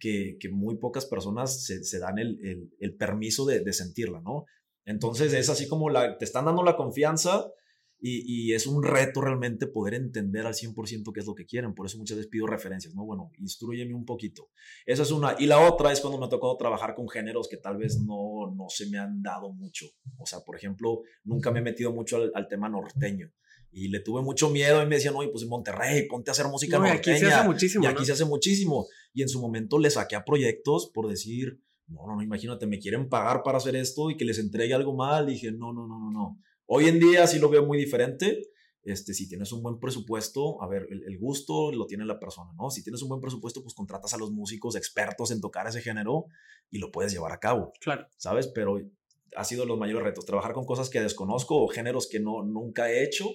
[0.00, 4.22] que, que, muy pocas personas se, se dan el, el, el permiso de, de, sentirla,
[4.22, 4.46] ¿no?
[4.86, 7.52] Entonces es así como la, te están dando la confianza
[7.98, 11.74] y, es un reto realmente poder entender al 100% qué es lo que quieren.
[11.74, 13.04] Por eso muchas veces pido referencias, ¿no?
[13.04, 14.50] Bueno, instruyeme un poquito.
[14.84, 15.34] Esa es una.
[15.38, 18.52] Y la otra es cuando me ha tocado trabajar con géneros que tal vez no,
[18.54, 19.86] no se me han dado mucho.
[20.18, 23.32] O sea, por ejemplo, nunca me he metido mucho al, tema norteño.
[23.72, 26.46] Y le tuve mucho miedo y me decían, oye, pues en Monterrey, ponte a hacer
[26.46, 27.84] música no, Y aquí se hace muchísimo.
[27.84, 28.86] Y aquí se hace muchísimo.
[29.12, 32.78] Y en su momento le saqué a proyectos por decir, no, no, no, imagínate, me
[32.78, 35.26] quieren pagar para hacer esto y que les entregue algo mal.
[35.26, 36.40] dije, no, no, no, no, no.
[36.66, 38.42] Hoy en día sí lo veo muy diferente.
[38.82, 42.70] Este, si tienes un buen presupuesto, a ver, el, gusto lo tiene la persona, ¿no?
[42.70, 46.26] Si tienes un buen presupuesto, pues contratas a los músicos expertos en tocar ese género
[46.70, 47.72] y lo puedes llevar a cabo.
[47.80, 48.06] Claro.
[48.16, 48.46] ¿Sabes?
[48.48, 48.78] Pero
[49.34, 52.90] ha sido los mayores retos, trabajar con cosas que desconozco o géneros que no, nunca
[52.90, 53.28] he hecho.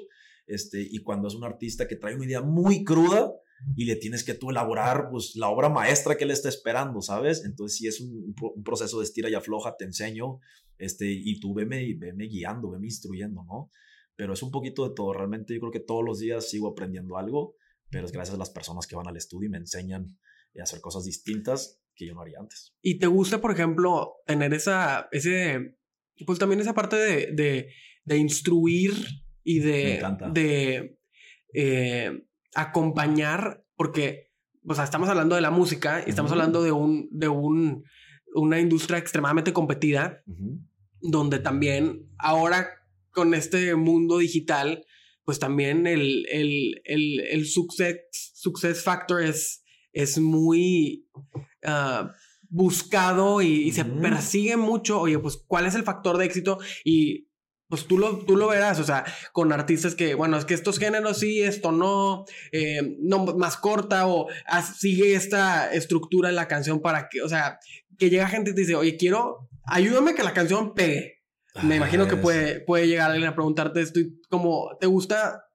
[0.48, 3.34] Este, y cuando es un artista que trae una idea muy cruda
[3.76, 7.44] y le tienes que tú elaborar pues, la obra maestra que él está esperando, ¿sabes?
[7.46, 10.40] Entonces, si es un, un proceso de estira y afloja, te enseño
[10.78, 13.70] este, y tú veme, veme guiando, veme instruyendo, ¿no?
[14.16, 17.18] Pero es un poquito de todo, realmente yo creo que todos los días sigo aprendiendo
[17.18, 17.56] algo,
[17.90, 20.18] pero es gracias a las personas que van al estudio y me enseñan
[20.60, 22.74] a hacer cosas distintas que yo no haría antes.
[22.82, 25.78] ¿Y te gusta, por ejemplo, tener esa, ese,
[26.26, 27.74] pues también esa parte de, de,
[28.06, 28.94] de instruir
[29.44, 30.02] y de,
[30.34, 30.98] de
[31.54, 32.24] eh,
[32.56, 34.32] acompañar, porque,
[34.66, 37.84] o sea, estamos hablando de la música y estamos hablando de un, de un,
[38.34, 40.24] una industria extremadamente competida
[41.02, 42.70] donde también ahora
[43.12, 44.86] con este mundo digital,
[45.24, 48.00] pues también el, el, el, el success,
[48.36, 51.08] success factor es, es muy
[51.66, 52.14] ah,
[52.50, 55.02] buscado y, se persigue mucho.
[55.02, 56.60] Oye, pues, ¿cuál es el factor de éxito?
[56.84, 57.28] Y
[57.72, 60.78] pues tú lo, tú lo verás, o sea, con artistas que, bueno, es que estos
[60.78, 64.28] géneros sí, esto no, eh, no más corta o
[64.78, 67.60] sigue esta estructura en la canción para que, o sea,
[67.98, 71.22] que llega gente y te dice, oye, quiero ayúdame que la canción pegue.
[71.64, 75.46] Me imagino que puede, puede llegar alguien a preguntarte esto y como, ¿te gusta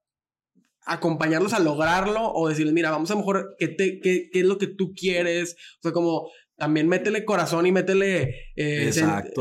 [0.86, 4.56] acompañarlos a lograrlo o decirles, mira, vamos a mejor, ¿qué, te, qué, qué es lo
[4.56, 5.56] que tú quieres?
[5.80, 8.90] O sea, como también métele corazón y métele eh,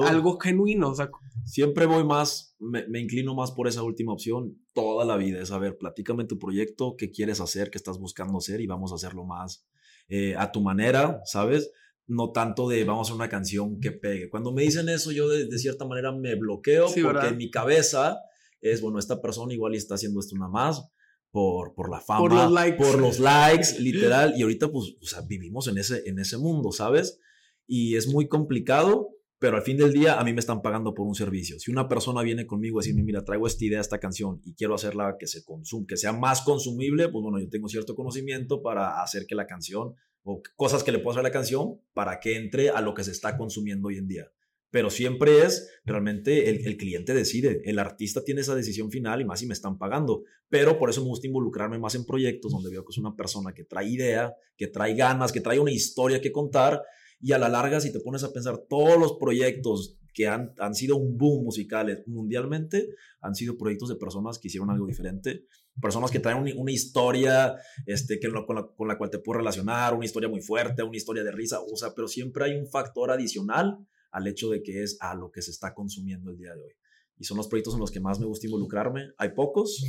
[0.06, 0.90] algo genuino.
[0.90, 1.10] O sea,
[1.46, 5.42] Siempre voy más, me, me, inclino más por esa última opción toda la vida.
[5.42, 8.92] Es, a ver, platícame tu proyecto, qué quieres hacer, qué estás buscando hacer y vamos
[8.92, 9.68] a hacerlo más
[10.08, 11.72] eh, a tu manera, ¿sabes?
[12.08, 14.30] no tanto de vamos a hacer una canción que pegue.
[14.30, 18.20] Cuando me dicen eso, yo de, cierta manera me bloqueo porque en mi cabeza
[18.62, 20.88] es, bueno, esta persona igual está haciendo esto nada más
[21.32, 24.34] por, por la fama, por los likes, por los likes literal.
[24.38, 27.20] Y ahorita, pues, o sea, vivimos en ese, en ese mundo, ¿sabes?
[27.68, 29.10] Y es muy complicado,
[29.40, 31.60] pero al fin del día a mí me están pagando por un servicio.
[31.60, 34.76] Si una persona viene conmigo a decirme, mira, traigo esta idea, esta canción y quiero
[34.76, 35.44] hacerla que se
[35.88, 39.94] que sea más consumible, pues bueno, yo tengo cierto conocimiento para hacer que la canción
[40.24, 43.04] o cosas que le puedo hacer a la canción para que entre a lo que
[43.04, 44.32] se está consumiendo hoy en día
[44.76, 49.40] pero siempre es realmente el, cliente decide, el artista tiene esa decisión final y más
[49.40, 52.84] si me están pagando, pero por eso me gusta involucrarme más en proyectos donde veo
[52.84, 56.34] que es una persona que trae idea, que trae ganas, que trae una historia que
[56.34, 56.82] contar
[57.20, 60.74] y a la larga si te pones a pensar todos los proyectos que han, han
[60.74, 62.88] sido un boom musicales mundialmente,
[63.20, 65.46] han sido proyectos de personas que hicieron algo diferente,
[65.82, 67.56] personas que traen una, historia
[67.86, 70.96] este, que, con, la, con la cual te puedes relacionar, una historia muy fuerte, una
[70.96, 73.78] historia de risa, o sea, pero siempre hay un factor adicional
[74.12, 76.74] al hecho de que es a lo que se está consumiendo el día de hoy.
[77.18, 79.10] Y son los proyectos en los que más me gusta involucrarme.
[79.18, 79.84] Hay pocos,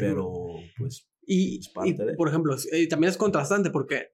[0.00, 0.32] pero
[0.78, 1.08] pues...
[1.24, 1.60] Y,
[2.16, 4.08] por ejemplo, eh, también es contrastante porque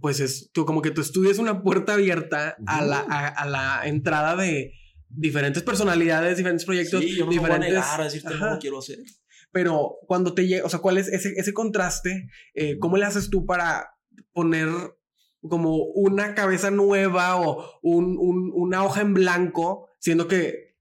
[0.00, 3.86] pues es tú como que tu estudio es una puerta abierta a, la, a, la
[3.86, 4.72] entrada de
[5.08, 7.70] diferentes personalidades, diferentes proyectos, sí, yo no diferentes.
[7.72, 8.98] Me voy a, decirte cómo quiero hacer.
[9.52, 12.28] Pero cuando te llega, o sea, ¿cuál es ese, ese contraste?
[12.54, 13.94] Eh, ¿Cómo le haces tú para
[14.32, 14.68] poner
[15.48, 20.74] como una cabeza nueva o una hoja en blanco, siendo que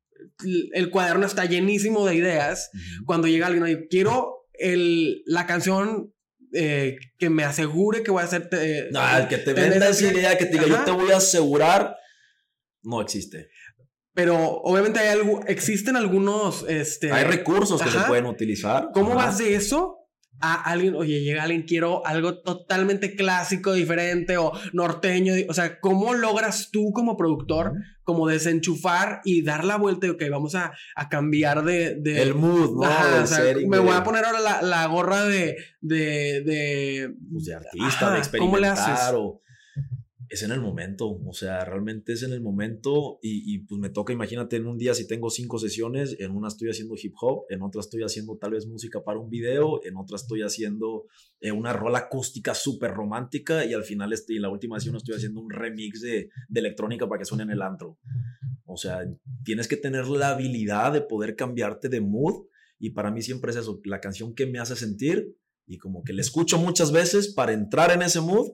[0.74, 2.72] el cuaderno está llenísimo de ideas.
[3.06, 6.13] Cuando llega alguien y quiero el, la canción
[6.54, 8.50] eh, que me asegure que voy a hacer.
[8.52, 11.18] Eh, no, el que te venda esa idea, que te diga, yo te voy a
[11.18, 11.96] asegurar,
[12.84, 13.50] no existe.
[14.14, 16.66] Pero obviamente hay algo, existen algunos.
[16.68, 18.90] Este, hay recursos que se pueden utilizar.
[18.94, 20.03] ¿Cómo vas de eso
[20.46, 25.34] a alguien, oye, llega alguien, quiero algo totalmente clásico, diferente o norteño.
[25.48, 27.72] O sea, ¿cómo logras tú como productor
[28.04, 32.84] como desenchufar y dar la vuelta ok, vamos a, a cambiar de, de, El mood,
[32.84, 33.70] ¿no?
[33.70, 35.56] me voy a poner ahora la, la gorra de...
[35.80, 38.40] De, de, pues de artista, de experimentar.
[38.40, 39.14] ¿Cómo le haces?
[39.14, 39.42] O
[40.34, 44.14] es en el momento, o sea, realmente es en el momento y, pues me toca,
[44.14, 47.62] imagínate, en un día si tengo cinco sesiones, en una estoy haciendo hip hop, en
[47.62, 51.06] otra estoy haciendo tal vez música para un video, en otra estoy haciendo
[51.40, 55.14] eh, una rola acústica súper romántica y al final estoy, en la última sesión estoy
[55.14, 58.00] haciendo un remix de, de electrónica para que suene en el antro.
[58.66, 59.06] O sea,
[59.44, 62.48] tienes que tener la habilidad de poder cambiarte de mood
[62.80, 66.14] y para mí siempre es eso, la canción que me hace sentir y como que
[66.14, 68.48] la escucho muchas veces para entrar en ese mood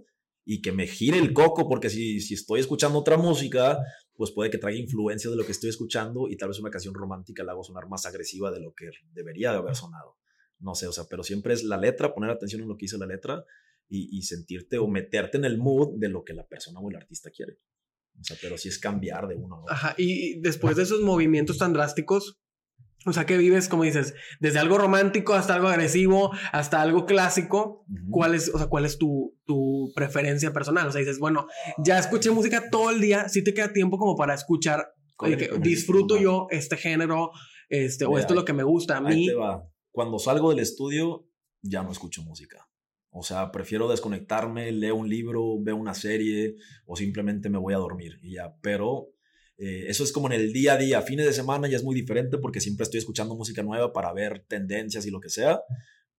[0.51, 3.77] y que me gire el coco, porque si, si estoy escuchando otra música,
[4.15, 6.95] pues puede que traiga influencia de lo que estoy escuchando y tal vez una canción
[6.95, 10.17] romántica la hago sonar más agresiva de lo que debería de haber sonado.
[10.57, 12.97] No sé, o sea, pero siempre es la letra, poner atención en lo que dice
[12.97, 13.45] la letra
[13.87, 17.29] y, sentirte o meterte en el mood de lo que la persona o el artista
[17.29, 17.59] quiere.
[18.19, 19.71] O sea, pero sí es cambiar de uno a otro.
[19.71, 22.39] Ajá, y después de esos movimientos tan drásticos,
[23.05, 27.85] o sea, que vives, como dices, desde algo romántico hasta algo agresivo, hasta algo clásico.
[28.11, 30.87] ¿Cuál es, o sea, cuál es tu, tu, preferencia personal?
[30.87, 31.47] O sea, dices, bueno,
[31.77, 34.93] ya escuché música todo el día, si te queda tiempo como para escuchar,
[35.61, 37.31] disfruto yo este género,
[37.69, 39.29] este, o esto es lo que me gusta a mí.
[39.91, 41.25] Cuando salgo del estudio,
[41.61, 42.69] ya no escucho música.
[43.11, 47.77] O sea, prefiero desconectarme, leo un libro, veo una serie o simplemente me voy a
[47.77, 48.55] dormir y ya.
[48.61, 49.09] Pero
[49.59, 51.93] eh, eso es como en el día a día, fines de semana ya es muy
[51.93, 55.59] diferente porque siempre estoy escuchando música nueva para ver tendencias y lo que sea,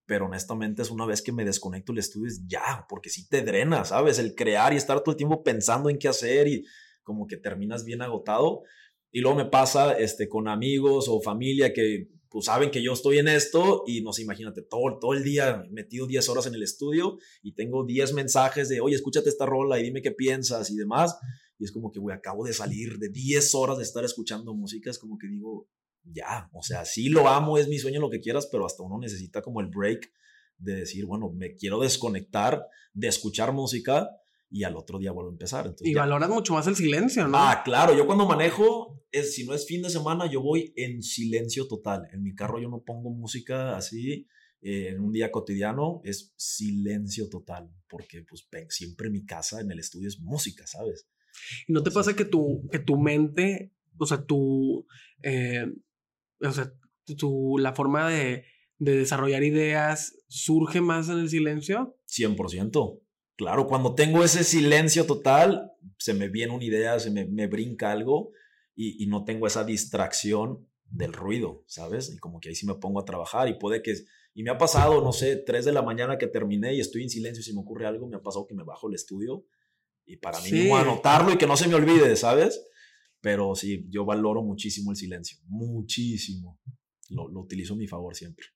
[0.05, 3.41] pero honestamente es una vez que me desconecto el estudio es ya, porque sí te
[3.41, 4.19] drena, ¿sabes?
[4.19, 6.65] El crear y estar todo el tiempo pensando en qué hacer y
[7.03, 8.63] como que terminas bien agotado.
[9.11, 13.19] Y luego me pasa este, con amigos o familia que pues saben que yo estoy
[13.19, 16.63] en esto y no sé, imagínate, todo, todo el día metido 10 horas en el
[16.63, 20.77] estudio y tengo 10 mensajes de, oye, escúchate esta rola y dime qué piensas y
[20.77, 21.19] demás.
[21.61, 24.91] Y es como que, güey, acabo de salir de 10 horas de estar escuchando música.
[24.91, 25.69] Es como que digo,
[26.03, 28.99] ya, o sea, sí lo amo, es mi sueño, lo que quieras, pero hasta uno
[28.99, 30.11] necesita como el break
[30.57, 34.09] de decir, bueno, me quiero desconectar de escuchar música
[34.49, 35.75] y al otro día vuelvo a empezar.
[35.81, 37.37] y valoras mucho más el silencio, ¿no?
[37.39, 41.03] Ah, claro, yo cuando manejo, es, si no es fin de semana, yo voy en
[41.03, 42.09] silencio total.
[42.11, 44.27] En mi carro yo no pongo música así.
[44.63, 49.79] Eh, en un día cotidiano es silencio total, porque pues siempre mi casa en el
[49.79, 51.07] estudio es música, ¿sabes?
[51.67, 54.87] ¿Y no te pasa que tu, que tu mente, o sea, tu,
[55.23, 55.67] eh,
[56.41, 56.73] o sea,
[57.17, 58.45] tu, la forma de,
[58.79, 61.97] de desarrollar ideas surge más en el silencio?
[62.09, 63.01] 100%.
[63.37, 67.91] Claro, cuando tengo ese silencio total, se me viene una idea, se me, me brinca
[67.91, 68.33] algo
[68.75, 72.13] y, y, no tengo esa distracción del ruido, ¿sabes?
[72.13, 73.95] Y como que ahí sí me pongo a trabajar y puede que...
[74.35, 77.11] Y me ha pasado, no sé, 3 de la mañana que terminé y estoy en
[77.11, 79.45] silencio y si me ocurre algo, me ha pasado que me bajo el estudio
[80.11, 82.61] y para mí no anotarlo y que no se me olvide, ¿sabes?
[83.21, 86.61] Pero sí, yo valoro muchísimo el silencio, muchísimo.
[87.11, 88.47] Lo, lo utilizo a mi favor siempre.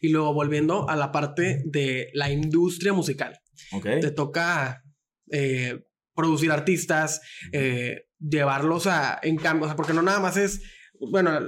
[0.00, 3.40] Y luego volviendo a la parte de la industria musical.
[3.82, 4.84] Te toca
[5.32, 5.84] eh,
[6.14, 7.20] producir artistas,
[7.50, 10.62] eh, llevarlos a, en cambio, o sea, porque no nada más es,
[11.00, 11.40] bueno,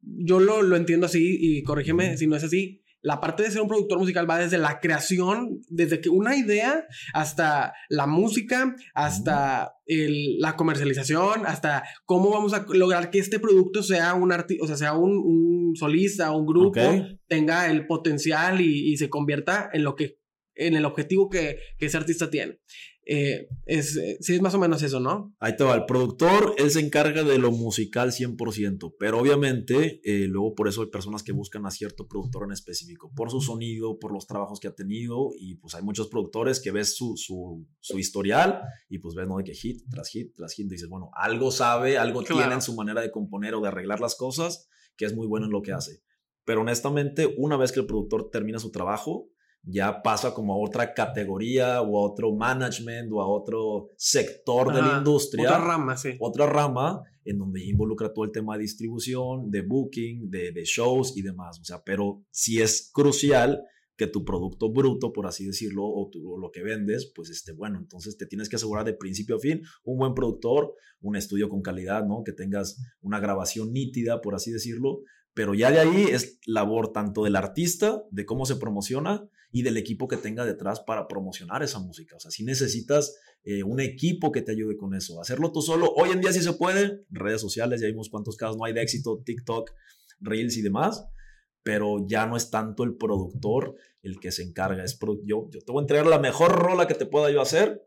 [0.00, 3.60] yo lo, lo entiendo así y corrígeme si no es así, la parte de ser
[3.60, 9.74] un productor musical va desde la creación, desde que una idea hasta la música, hasta
[9.86, 14.76] la comercialización, hasta cómo vamos a lograr que este producto sea un artista, o sea,
[14.76, 16.80] sea un, solista, un grupo,
[17.28, 20.18] tenga el potencial y, se convierta en lo que,
[20.54, 22.58] en el objetivo que, que ese artista tiene.
[23.06, 25.34] Eh, es, eh, sí, es más o menos eso, ¿no?
[25.38, 30.26] Ahí te va, el productor, él se encarga de lo musical 100%, pero obviamente eh,
[30.26, 33.98] luego por eso hay personas que buscan a cierto productor en específico, por su sonido,
[33.98, 37.66] por los trabajos que ha tenido, y pues hay muchos productores que ves su, su,
[37.80, 39.36] su historial y pues ves, ¿no?
[39.36, 42.74] De que hit tras hit tras hit, dices, bueno, algo sabe, algo tiene en su
[42.74, 45.72] manera de componer o de arreglar las cosas, que es muy bueno en lo que
[45.72, 46.02] hace.
[46.44, 49.28] Pero honestamente, una vez que el productor termina su trabajo,
[49.66, 54.82] ya pasa como a otra categoría o a otro management o a otro sector de
[54.82, 55.48] la industria.
[55.48, 56.16] Otra rama, sí.
[56.20, 61.16] Otra rama en donde involucra todo el tema de distribución, de booking, de, de shows
[61.16, 61.58] y demás.
[61.60, 63.64] O sea, pero sí es crucial
[63.96, 67.78] que tu producto bruto, por así decirlo, o, o, lo que vendes, pues esté bueno.
[67.78, 71.62] Entonces te tienes que asegurar de principio a fin un buen productor, un estudio con
[71.62, 72.22] calidad, ¿no?
[72.24, 75.02] Que tengas una grabación nítida, por así decirlo.
[75.34, 79.76] Pero ya de ahí es labor tanto del artista, de cómo se promociona, y del
[79.76, 82.16] equipo que tenga detrás para promocionar esa música.
[82.16, 85.20] O sea, si necesitas eh, un equipo que te ayude con eso.
[85.20, 88.56] Hacerlo tú solo, hoy en día sí se puede, redes sociales, ya vimos cuántos casos
[88.56, 89.70] no hay de éxito, TikTok,
[90.18, 91.06] Reels y demás,
[91.62, 94.82] pero ya no es tanto el productor el que se encarga.
[94.82, 97.86] Es yo, yo te voy a entregar la mejor rola que te pueda yo hacer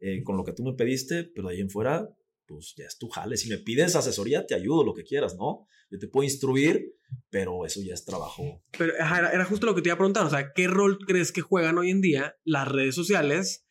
[0.00, 2.08] eh, con lo que tú me pediste, pero de ahí en fuera,
[2.46, 3.36] pues ya es tu jale.
[3.36, 5.66] Si me pides asesoría, te ayudo, lo que quieras, ¿no?
[5.90, 6.94] Yo te puedo instruir,
[7.30, 8.62] pero eso ya es trabajo.
[8.76, 11.40] Pero era, justo lo que te iba a preguntar, o sea, ¿qué rol crees que
[11.40, 13.66] juegan hoy en día las redes sociales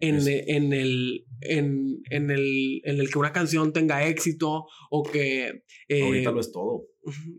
[0.00, 5.64] en, en, el, en, en, el, en el que una canción tenga éxito o que...
[5.88, 6.86] Eh, Ahorita lo es todo.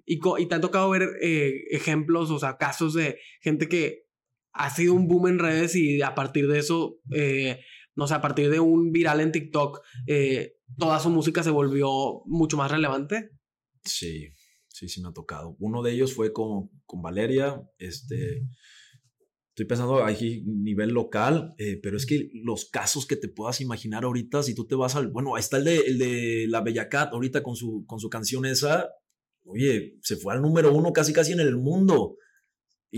[0.06, 4.06] Y, y te han tocado ver eh, ejemplos, o sea, casos de gente que
[4.54, 7.60] ha sido un boom en redes y a partir de eso, eh,
[7.96, 9.82] no sé, a partir de un viral en TikTok,
[10.78, 13.32] toda su música se volvió mucho más relevante.
[13.84, 14.30] Sí,
[14.68, 15.55] sí, sí me ha tocado.
[15.59, 18.47] Uno de ellos fue con, con Valeria, este...
[19.55, 24.03] Estoy pensando aquí nivel local, eh, pero es que los casos que te puedas imaginar
[24.03, 26.89] ahorita, si tú te vas al, bueno, ahí está el de, el de la Bella
[26.89, 28.89] Cat ahorita con su, con su canción esa,
[29.45, 32.18] oye, se fue al número uno casi casi en el mundo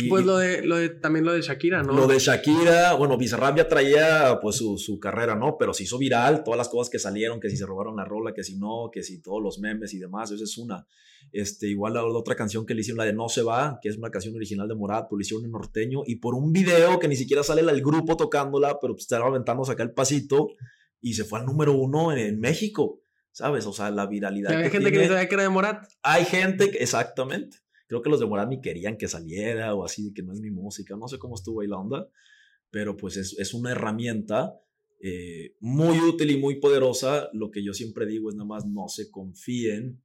[0.10, 1.94] pues lo de, lo de, también lo de Shakira, ¿no?
[1.94, 5.58] Lo de Shakira, bueno, Bizarrap ya traía pues su, su, carrera, ¿no?
[5.58, 8.34] Pero se hizo viral, todas las cosas que salieron, que si se robaron la rola,
[8.34, 10.86] que si no, que si todos los memes y demás, esa es una.
[11.32, 13.98] Este, igual la, otra canción que le hicieron, la de No se va, que es
[13.98, 17.08] una canción original de Morat, pues le hicieron en norteño, y por un video que
[17.08, 20.50] ni siquiera sale el grupo tocándola, pero pues estaba aventando acá el pasito,
[21.02, 23.66] y se fue al número uno en, México, ¿sabes?
[23.66, 24.52] O sea, la viralidad.
[24.52, 25.88] Hay gente que ni sabía que era de Morat.
[26.02, 27.58] Hay gente que, exactamente
[27.88, 30.52] Creo que los de Morat ni querían que saliera o así, que no es mi
[30.52, 30.96] música.
[30.96, 32.08] No sé cómo estuvo ahí la onda,
[32.70, 34.60] pero pues es, es una herramienta
[35.00, 37.30] eh, muy útil y muy poderosa.
[37.34, 40.02] Lo que yo siempre digo es nada más no se confíen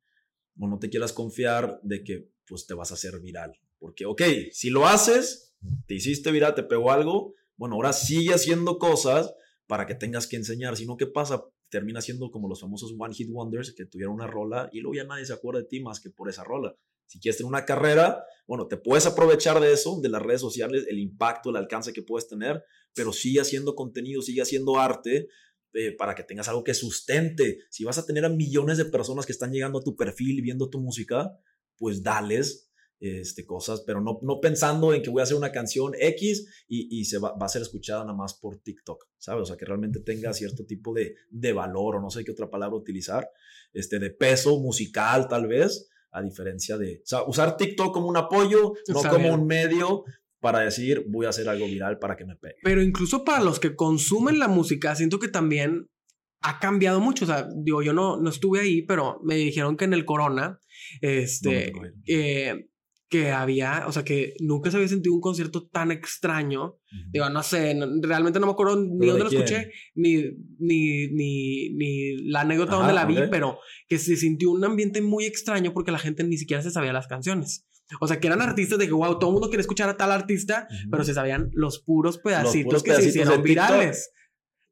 [0.58, 3.52] o no te quieras confiar de que pues te vas a hacer viral.
[3.78, 4.22] Porque, ok,
[4.52, 5.56] si lo haces,
[5.86, 9.34] te hiciste viral, te pegó algo, bueno, ahora sigue haciendo cosas
[9.66, 10.76] para que tengas que enseñar.
[10.76, 11.44] Si no, ¿qué pasa?
[11.68, 15.04] Termina siendo como los famosos One Hit Wonders que tuvieron una rola y luego ya
[15.04, 16.76] nadie se acuerda de ti más que por esa rola.
[17.06, 20.84] Si quieres tener una carrera, bueno, te puedes aprovechar de eso, de las redes sociales,
[20.88, 22.62] el impacto, el alcance que puedes tener,
[22.94, 25.28] pero sigue haciendo contenido, sigue haciendo arte
[25.74, 27.60] eh, para que tengas algo que sustente.
[27.70, 30.42] Si vas a tener a millones de personas que están llegando a tu perfil y
[30.42, 31.30] viendo tu música,
[31.76, 32.72] pues dales
[33.02, 37.00] este, cosas, pero no, no pensando en que voy a hacer una canción X y,
[37.00, 39.42] y se va, va, a ser escuchada nada más por TikTok, ¿sabes?
[39.42, 42.48] O sea, que realmente tenga cierto tipo de, de valor o no sé qué otra
[42.48, 43.28] palabra utilizar,
[43.72, 48.16] este, de peso musical tal vez, a diferencia de, o sea, usar TikTok como un
[48.16, 50.04] apoyo, no como un medio
[50.40, 52.56] para decir voy a hacer algo viral para que me pegue.
[52.62, 55.88] Pero incluso para los que consumen la música, siento que también
[56.42, 57.24] ha cambiado mucho.
[57.24, 60.58] O sea, digo, yo no, no estuve ahí, pero me dijeron que en el Corona,
[61.00, 61.72] este,
[63.12, 66.78] que había, o sea, que nunca se había sentido un concierto tan extraño.
[67.10, 70.22] Digo, no sé, realmente no me acuerdo ni dónde lo escuché, ni,
[70.58, 75.26] ni, ni, ni la anécdota donde la vi, pero que se sintió un ambiente muy
[75.26, 77.66] extraño porque la gente ni siquiera se sabía las canciones.
[78.00, 80.10] O sea, que eran artistas de que, wow, todo el mundo quiere escuchar a tal
[80.10, 84.10] artista, pero se sabían los puros pedacitos que se hicieron virales.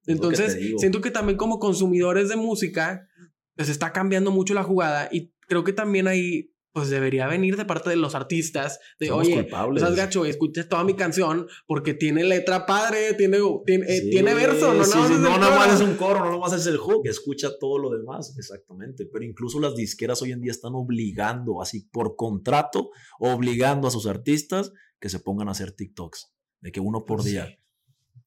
[0.07, 3.07] Entonces, siento que también como consumidores de música,
[3.55, 7.65] pues está cambiando mucho la jugada y creo que también hay pues debería venir de
[7.65, 8.79] parte de los artistas.
[8.99, 14.35] De, oye, estás gacho, escucha toda mi canción porque tiene letra padre, tiene, tiene, eh,
[14.35, 17.07] verso, no, no, no nada más es un coro, no nada más es el hook,
[17.07, 19.07] escucha todo lo demás, exactamente.
[19.07, 24.07] Pero incluso las disqueras hoy en día están obligando, así por contrato, obligando a sus
[24.07, 27.59] artistas que se pongan a hacer TikToks, de que uno por día.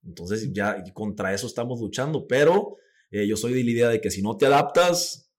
[0.05, 2.75] Entonces ya contra eso estamos luchando, pero
[3.11, 5.31] eh, yo soy de la idea de que si no te adaptas,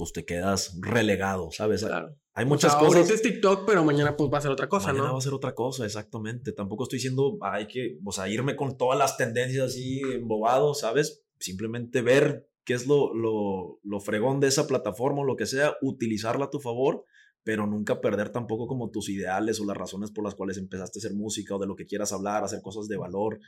[0.00, 1.84] pues te quedas relegado, ¿sabes?
[1.84, 2.16] Claro.
[2.32, 2.96] Hay muchas cosas.
[2.96, 5.34] Ahorita es TikTok, pero mañana pues va a ser otra cosa, mañana va a ser
[5.34, 6.52] otra cosa, exactamente.
[6.52, 11.22] Tampoco estoy diciendo, hay que, o sea, irme con todas las tendencias así embobado, ¿sabes?
[11.38, 15.76] Simplemente ver qué es lo, lo, lo fregón de esa plataforma o lo que sea,
[15.82, 17.04] utilizarla a tu favor,
[17.44, 21.00] pero nunca perder tampoco como tus ideales o las razones por las cuales empezaste a
[21.00, 23.38] hacer música o de lo que quieras hablar, hacer cosas de valor.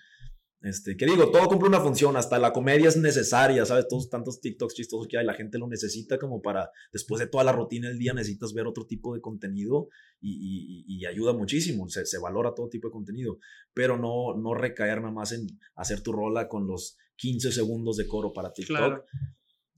[0.63, 3.89] Este, que digo, todo cumple una función, hasta la comedia es necesaria, ¿sabes?
[3.89, 7.43] Todos tantos TikToks chistosos que hay, la gente lo necesita como para, después de toda
[7.43, 9.89] la rutina del día, necesitas ver otro tipo de contenido
[10.21, 13.39] y, y, ayuda muchísimo, se, se, valora todo tipo de contenido,
[13.75, 18.07] pero no, no recaer nada más en hacer tu rola con los 15 segundos de
[18.07, 19.05] coro para TikTok.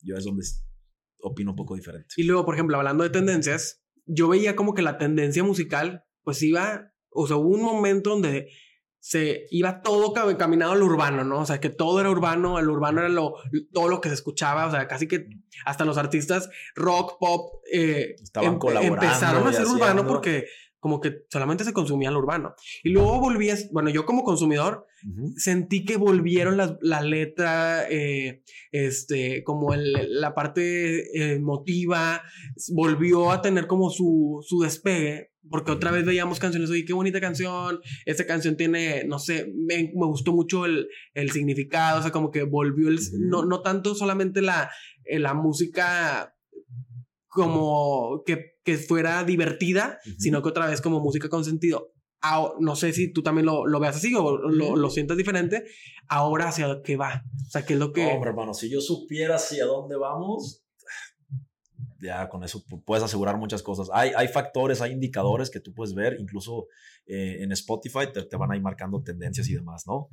[0.02, 0.44] Yo es donde
[1.20, 2.08] opino un poco diferente.
[2.18, 6.42] Y luego, por ejemplo, hablando de tendencias, yo veía como que la tendencia musical, pues
[6.42, 8.50] iba, o sea, hubo un momento donde
[9.04, 11.40] se iba todo caminado al urbano, ¿no?
[11.40, 13.34] O sea, que todo era urbano, el urbano era lo,
[13.70, 15.28] todo lo que se escuchaba, o sea, casi que
[15.66, 20.46] hasta los artistas rock, pop, eh, Estaban em, colaborando empezaron a ser urbano porque
[20.84, 22.54] como que solamente se consumía el urbano.
[22.82, 24.84] Y luego volvías, bueno, yo como consumidor
[25.34, 32.22] sentí que volvieron la, la letra, eh, este, como el, la parte emotiva,
[32.74, 37.18] volvió a tener como su, su despegue porque otra vez veíamos canciones, oye, qué bonita
[37.18, 42.12] canción, esta canción tiene, no sé, me, me gustó mucho el, el, significado, o sea,
[42.12, 44.70] como que volvió el, no, no tanto solamente la,
[45.04, 46.33] eh, la música
[47.34, 51.92] como que, que fuera divertida, sino que otra vez como música con sentido.
[52.60, 55.64] no sé si tú también lo, lo veas así o lo, lo, sientas diferente.
[56.08, 57.24] Ahora hacia qué va.
[57.46, 58.06] O sea, qué es lo que...
[58.06, 60.63] Hombre, hermano, si yo supiera hacia dónde vamos,
[62.04, 63.88] ya con eso puedes asegurar muchas cosas.
[63.92, 66.68] Hay, hay factores, hay indicadores que tú puedes ver, incluso
[67.06, 70.08] eh, en Spotify te, van a ir marcando tendencias y demás, ¿no?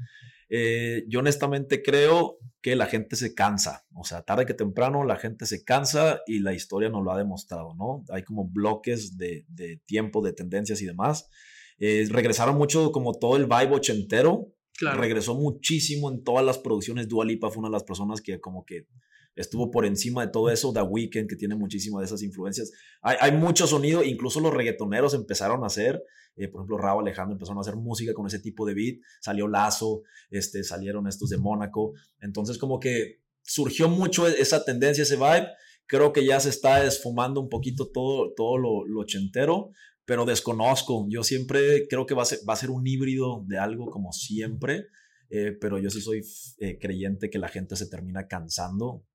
[0.49, 5.15] Eh, yo honestamente creo que la gente se cansa, o sea, tarde que temprano la
[5.15, 8.03] gente se cansa y la historia nos lo ha demostrado, ¿no?
[8.09, 11.29] Hay como bloques de, de tiempo, de tendencias y demás.
[11.77, 17.07] Eh, regresaron mucho como todo el vibe ochentero, Regresó muchísimo en todas las producciones.
[17.07, 18.87] Dua Lipa fue una de las personas que como que
[19.35, 22.71] estuvo por encima de todo eso, The Weeknd, que tiene muchísimas de esas influencias.
[23.01, 26.03] Hay, hay mucho sonido, incluso los reggaetoneros empezaron a hacer,
[26.35, 29.47] eh, por ejemplo, Raúl Alejandro empezaron a hacer música con ese tipo de beat, salió
[29.47, 35.15] Lazo, este, salieron estos de Mónaco, entonces como que surgió mucho e, esa tendencia, ese
[35.15, 35.47] vibe,
[35.87, 39.71] creo que ya se está esfumando un poquito todo, todo lo, lo ochentero,
[40.05, 43.57] pero desconozco, yo siempre creo que va a ser, va a ser un híbrido de
[43.57, 44.87] algo como siempre,
[45.29, 46.21] eh, pero yo sí soy
[46.59, 49.05] eh, creyente que la gente se termina cansando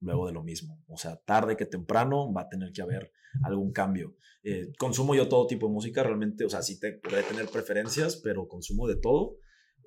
[0.00, 0.82] luego de lo mismo.
[0.88, 4.16] O sea, tarde que temprano va a tener que haber algún cambio.
[4.42, 8.16] Eh, consumo yo todo tipo de música, realmente, o sea, sí te, podré tener preferencias,
[8.16, 9.38] pero consumo de todo.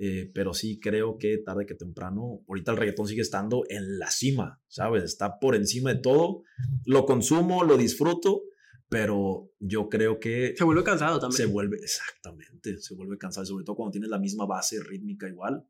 [0.01, 4.09] Eh, pero sí creo que tarde que temprano, ahorita el reggaetón sigue estando en la
[4.09, 5.03] cima, ¿sabes?
[5.03, 6.43] Está por encima de todo.
[6.85, 8.43] Lo consumo, lo disfruto,
[8.87, 10.53] pero yo creo que...
[10.57, 11.37] Se vuelve cansado también.
[11.37, 15.67] Se vuelve, exactamente, se vuelve cansado, sobre todo cuando tienes la misma base rítmica igual.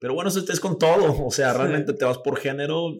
[0.00, 2.94] Pero bueno, eso es con todo, o sea, realmente te vas por género,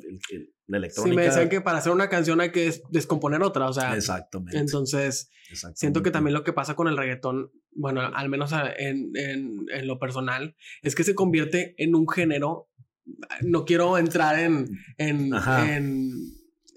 [0.67, 1.11] la electrónica.
[1.11, 3.97] Sí, me decían que para hacer una canción hay que descomponer otra, o sea.
[3.97, 4.59] Exactamente.
[4.59, 5.31] Entonces,
[5.75, 9.87] siento que también lo que pasa con el reggaetón, bueno, al menos en, en, en,
[9.87, 12.69] lo personal, es que se convierte en un género.
[13.41, 16.13] No quiero entrar en, en, en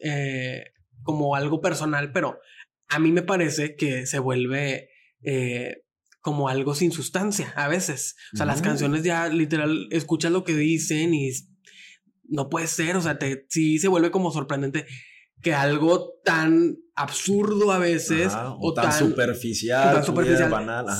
[0.01, 0.63] eh,
[1.03, 2.39] como algo personal, pero
[2.87, 4.89] a mí me parece que se vuelve
[5.21, 5.82] eh,
[6.23, 8.15] como algo sin sustancia a veces.
[8.33, 11.29] O sea, las canciones ya literal escuchas lo que dicen y
[12.23, 14.85] no puede ser, o sea, te, sí se vuelve como sorprendente
[15.41, 20.01] que algo tan absurdo a veces o, tan, superficial,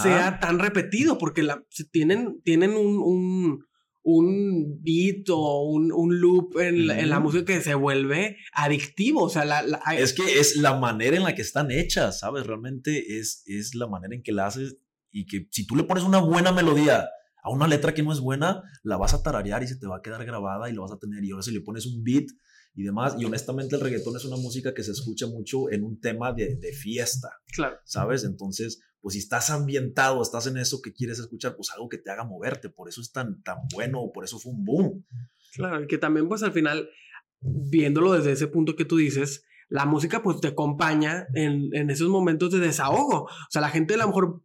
[0.04, 3.66] sea tan repetido porque la, tienen, tienen un, un,
[4.02, 9.24] un beat o un, un loop en, en, la música que se vuelve adictivo.
[9.24, 9.64] O sea, la,
[9.98, 12.46] es que es la manera en la que están hechas, ¿sabes?
[12.46, 14.78] Realmente es, es la manera en que la haces
[15.14, 17.08] y que si tú le pones una buena melodía
[17.42, 19.98] a una letra que no es buena, la vas a tararear y se te va
[19.98, 21.24] a quedar grabada y lo vas a tener.
[21.24, 22.26] Y ahora si le pones un beat
[22.74, 26.00] y demás, y honestamente el reggaetón es una música que se escucha mucho en un
[26.00, 27.78] tema de, de fiesta, claro.
[27.86, 28.24] ¿sabes?
[28.24, 32.10] Entonces, pues si estás ambientado, estás en eso que quieres escuchar, pues algo que te
[32.10, 35.06] haga moverte, por eso es tan, tan bueno, por eso fue un boom.
[35.54, 36.90] Claro, y que también pues al final,
[37.42, 42.08] viéndolo desde ese punto que tú dices, la música pues te acompaña en, en esos
[42.08, 43.24] momentos de desahogo.
[43.24, 44.42] O sea, la gente a lo mejor,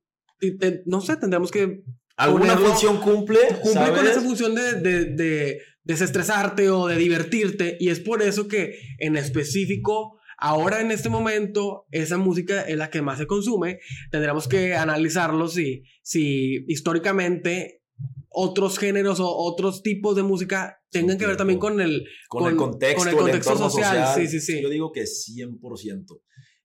[0.87, 1.83] no sé, tendríamos que...
[2.17, 3.39] ¿Alguna función cumple?
[3.63, 7.77] Cumple con esa función de, de, de desestresarte o de divertirte.
[7.79, 12.91] Y es por eso que en específico Ahora en este momento, esa música es la
[12.91, 13.81] que más se consume.
[14.13, 17.83] Tendremos que analizarlo si, si históricamente
[18.29, 22.57] otros géneros o otros tipos de música tengan que ver también con el, con, el
[22.57, 24.15] contexto, con el contexto social.
[24.15, 24.63] Sí, sí, sí.
[24.63, 26.21] Yo digo que 100%.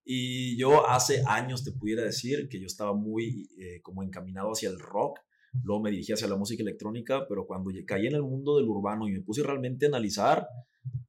[0.05, 4.69] Y yo hace años te pudiera decir que yo estaba muy eh, como encaminado hacia
[4.69, 5.19] el rock,
[5.63, 9.07] luego me dirigí hacia la música electrónica, pero cuando caí en el mundo del urbano
[9.07, 10.47] y me puse realmente a analizar,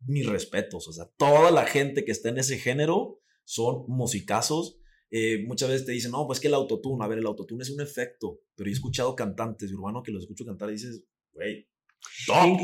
[0.07, 4.79] mis respetos, o sea, toda la gente que está en ese género son musicazos.
[5.11, 7.71] Eh, muchas veces te dicen, no, pues que el autotune, a ver, el autotune es
[7.71, 11.69] un efecto, pero he escuchado cantantes de urbano que los escucho cantar y dices, güey,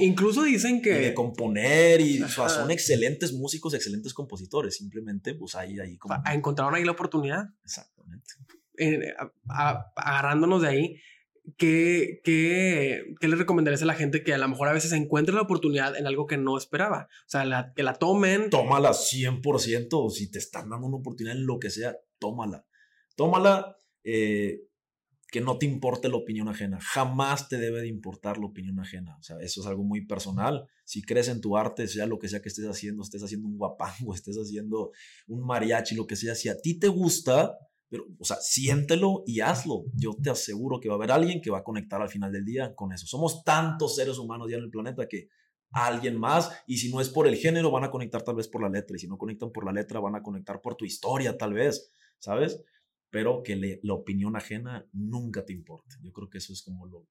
[0.00, 0.92] incluso dicen que.
[0.92, 4.76] de componer y son excelentes músicos, excelentes compositores.
[4.76, 6.14] Simplemente, pues ahí, ahí como.
[6.32, 7.44] Encontraron ahí la oportunidad.
[7.64, 8.30] Exactamente.
[9.94, 10.96] agarrándonos de ahí,
[11.56, 15.34] ¿qué, qué, qué le recomendarías a la gente que a lo mejor a veces encuentre
[15.34, 17.08] la oportunidad en algo que no esperaba?
[17.26, 18.50] O sea, que la tomen.
[18.50, 20.10] Tómala 100%.
[20.10, 22.64] Si te están dando una oportunidad en lo que sea, tómala.
[23.16, 23.76] Tómala.
[24.02, 24.69] Eh,
[25.30, 26.78] que no te importe la opinión ajena.
[26.80, 29.16] Jamás te debe de importar la opinión ajena.
[29.18, 30.66] O sea, eso es algo muy personal.
[30.84, 33.56] Si crees en tu arte, sea lo que sea que estés haciendo, estés haciendo un
[33.56, 34.92] guapango, estés haciendo
[35.28, 37.56] un mariachi, lo que sea, si a ti te gusta,
[37.88, 39.84] pero, o sea, siéntelo y hazlo.
[39.94, 42.44] Yo te aseguro que va a haber alguien que va a conectar al final del
[42.44, 43.06] día con eso.
[43.06, 45.28] Somos tantos seres humanos ya en el planeta que
[45.72, 48.62] alguien más, y si no es por el género, van a conectar tal vez por
[48.62, 51.38] la letra, y si no conectan por la letra, van a conectar por tu historia,
[51.38, 52.60] tal vez, ¿sabes?
[53.10, 55.96] Pero que la opinión ajena nunca te importe.
[56.02, 57.08] Yo creo que eso es como lo,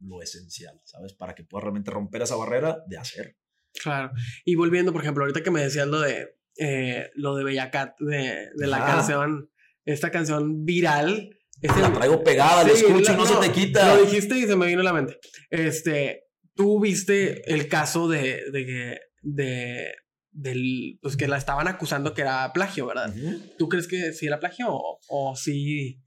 [0.00, 1.14] lo esencial, ¿sabes?
[1.14, 3.36] Para que puedas realmente romper esa barrera de hacer.
[3.82, 4.10] Claro.
[4.44, 8.50] Y volviendo, por ejemplo, ahorita que me decías lo de, eh, lo de Bellacat, de,
[8.54, 9.50] de la canción,
[9.84, 11.30] esta canción viral.
[11.62, 13.94] la traigo pegada, la escucho y no, se te quita.
[13.94, 15.18] Lo dijiste y se me vino a la mente.
[15.50, 16.24] Este,
[16.54, 19.94] tú viste el caso de, de, de,
[20.38, 23.12] del, pues que la estaban acusando que era plagio, ¿verdad?
[23.58, 26.00] ¿Tú crees que sí era plagio o, o sí,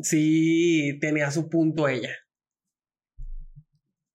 [0.00, 2.14] sí tenía su punto ella?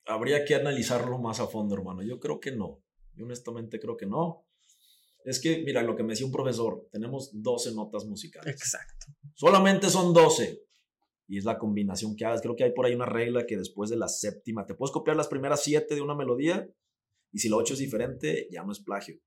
[0.06, 2.04] Habría que analizarlo más a fondo, hermano.
[2.04, 2.82] Yo creo que no.
[3.16, 4.46] Yo honestamente creo que no.
[5.26, 8.50] Es que, mira, lo que me decía un profesor, tenemos 12 notas musicales.
[8.50, 9.08] Exacto.
[9.36, 10.62] Solamente son 12.
[11.28, 12.42] Y es la combinación que hagas.
[12.42, 15.18] Creo que hay por ahí una regla que después de la séptima, te puedes copiar
[15.18, 16.70] las primeras 7 de una melodía
[17.32, 19.20] y si lo 8 es diferente, ya no es plagio.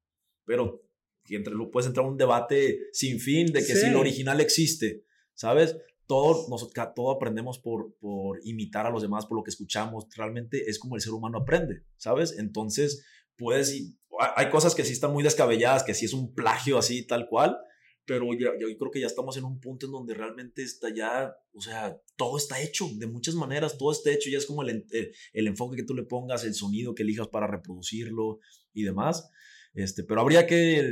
[0.45, 0.83] Pero
[1.29, 5.77] entre, puedes entrar en un debate sin fin de que si lo original existe, ¿sabes?
[6.07, 10.07] Todo, nosotros, todo aprendemos por, por imitar a los demás, por lo que escuchamos.
[10.17, 12.37] Realmente es como el ser humano aprende, ¿sabes?
[12.37, 13.05] Entonces,
[13.37, 13.95] puedes,
[14.37, 17.59] hay cosas que sí están muy descabelladas, que sí es un plagio así, tal cual,
[18.05, 21.35] pero yo, yo, creo que ya estamos en un punto en donde realmente está ya,
[21.53, 24.87] o sea, todo está hecho de muchas maneras, todo está hecho, ya es como el,
[24.93, 28.41] eh, el, enfoque que tú le pongas, el sonido que elijas para reproducirlo
[28.73, 29.31] y demás,
[29.75, 30.91] este, pero habría que...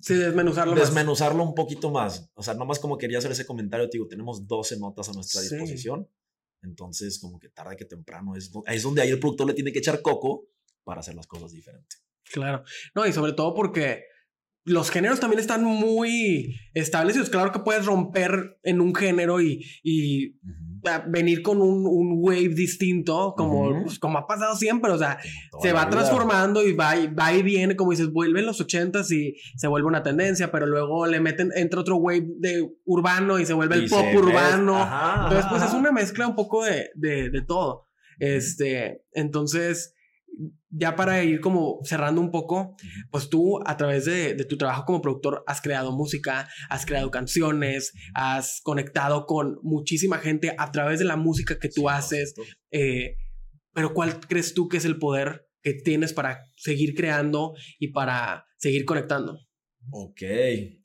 [0.00, 2.30] Sí, desmenuzarlo Desmenuzarlo un poquito más.
[2.34, 5.42] O sea, nomás como quería hacer ese comentario, te digo, tenemos 12 notas a nuestra
[5.42, 6.08] disposición.
[6.62, 9.80] Entonces, como que tarde que temprano es, es donde ahí el productor le tiene que
[9.80, 10.46] echar coco
[10.84, 12.02] para hacer las cosas diferentes.
[12.32, 12.62] Claro.
[12.94, 14.04] No, y sobre todo porque
[14.64, 17.30] los géneros también están muy establecidos.
[17.30, 20.38] Claro que puedes romper en un género y, y
[21.08, 24.90] venir con un, un, wave distinto, como, pues, como ha pasado siempre.
[24.92, 25.18] O sea,
[25.60, 29.36] se va transformando y va, y va y viene, como dices, vuelven los ochentas y
[29.56, 33.54] se vuelve una tendencia, pero luego le meten, entra otro wave de urbano y se
[33.54, 34.80] vuelve el pop urbano.
[35.24, 37.88] entonces, pues es una mezcla un poco de, de, de todo.
[38.18, 39.94] Este, entonces
[40.70, 42.76] ya para ir como cerrando un poco,
[43.10, 47.92] pues tú a través de, tu trabajo como productor has creado música, has creado canciones,
[48.14, 52.34] has conectado con muchísima gente a través de la música que tú haces.
[52.70, 53.16] Eh,
[53.74, 58.44] pero ¿cuál crees tú que es el poder que tienes para seguir creando y para
[58.58, 59.38] seguir conectando?
[59.90, 60.22] Ok,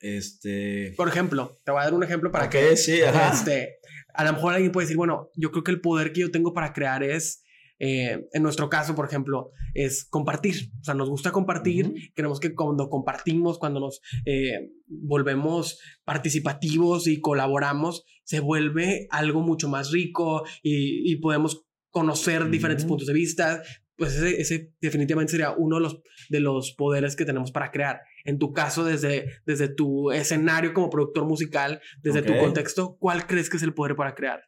[0.02, 0.94] este...
[0.98, 2.76] Por ejemplo, te voy a dar un ejemplo para que...
[2.76, 3.00] Sí,
[3.32, 3.78] Este,
[4.14, 6.54] a lo mejor alguien puede decir, bueno, yo creo que el poder que yo tengo
[6.54, 7.44] para crear es
[7.80, 10.72] eh, en nuestro caso, por ejemplo, es compartir.
[10.82, 11.94] O sea, nos gusta compartir.
[12.16, 19.70] Queremos que cuando compartimos, cuando nos eh, volvemos participativos y colaboramos, se vuelve algo mucho
[19.70, 23.64] más rico y, podemos conocer diferentes puntos de vista.
[23.96, 28.02] Pues ese, definitivamente sería uno de los, de los poderes que tenemos para crear.
[28.26, 33.50] En tu caso, desde, desde tu escenario como productor musical, desde tu contexto, ¿cuál crees
[33.50, 34.42] que es el poder para crear?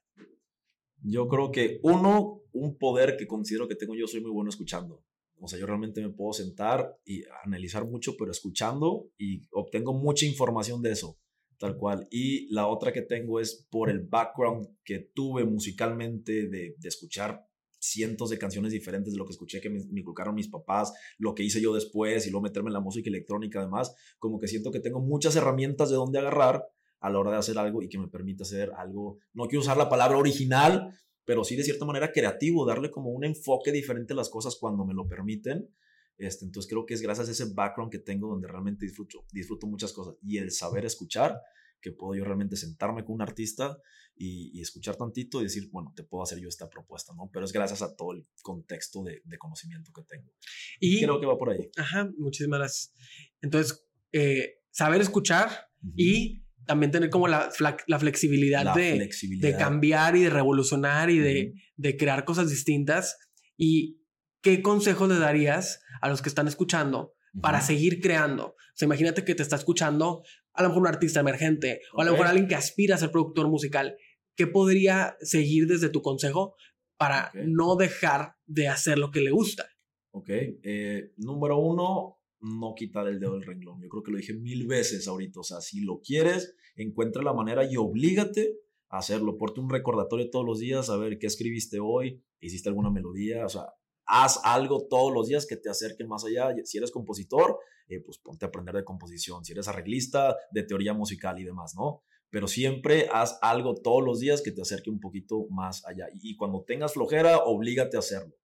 [1.02, 5.04] Yo creo que uno, un poder que considero que tengo yo, soy muy bueno escuchando.
[5.42, 10.26] O sea, yo realmente me puedo sentar y analizar mucho, pero escuchando y obtengo mucha
[10.26, 11.18] información de eso,
[11.58, 12.08] tal cual.
[12.12, 17.46] Y la otra que tengo es por el background que tuve musicalmente de, escuchar
[17.82, 20.04] cientos de canciones diferentes de lo que escuché que me, me,
[20.34, 23.96] mis papás, lo que hice yo después y luego meterme en la música electrónica además,
[24.18, 26.66] como que siento que tengo muchas herramientas de dónde agarrar
[27.00, 29.78] a la hora de hacer algo y que me permita hacer algo, no quiero usar
[29.78, 30.94] la palabra original,
[31.30, 34.84] pero sí de cierta manera creativo, darle como un enfoque diferente a las cosas cuando
[34.84, 35.70] me lo permiten.
[36.18, 39.68] Este, entonces creo que es gracias a ese background que tengo donde realmente disfruto, disfruto
[39.68, 41.40] muchas cosas y el saber escuchar,
[41.80, 43.78] que puedo yo realmente sentarme con un artista
[44.16, 47.30] y, escuchar tantito y decir, bueno, te puedo hacer yo esta propuesta, ¿no?
[47.32, 50.32] Pero es gracias a todo el contexto de, conocimiento que tengo.
[50.80, 51.70] Y creo que va por ahí.
[51.78, 52.94] Ajá, muchísimas gracias.
[53.40, 57.50] Entonces, eh, saber escuchar y también tener como la,
[57.88, 59.10] la flexibilidad, de,
[59.40, 63.18] de, cambiar y de revolucionar y de, de, crear cosas distintas.
[63.58, 64.02] ¿Y
[64.42, 68.50] qué consejo le darías a los que están escuchando para seguir creando?
[68.50, 70.24] O sea, imagínate que te está escuchando
[70.54, 73.12] a lo mejor un artista emergente o a lo mejor alguien que aspira a ser
[73.12, 73.96] productor musical.
[74.36, 76.56] ¿Qué podría seguir desde tu consejo
[76.98, 79.70] para no dejar de hacer lo que le gusta?
[80.12, 83.82] Ok, eh, número uno, no quitar el dedo del renglón.
[83.82, 85.40] Yo creo que lo dije mil veces ahorita.
[85.40, 88.58] O sea, si lo quieres, encuentra la manera y oblígate
[88.90, 89.38] a hacerlo.
[89.38, 93.50] Porte un recordatorio todos los días, a ver qué escribiste hoy, hiciste alguna melodía, o
[93.50, 93.74] sea,
[94.06, 96.54] haz algo todos los días que te acerque más allá.
[96.64, 99.46] Si eres compositor, eh, pues ponte a aprender de composición.
[99.46, 102.04] Si eres arreglista, de teoría musical y demás, ¿no?
[102.32, 106.08] Pero siempre haz algo todos los días que te acerque un poquito más allá.
[106.22, 108.36] Y cuando tengas flojera, oblígate a hacerlo.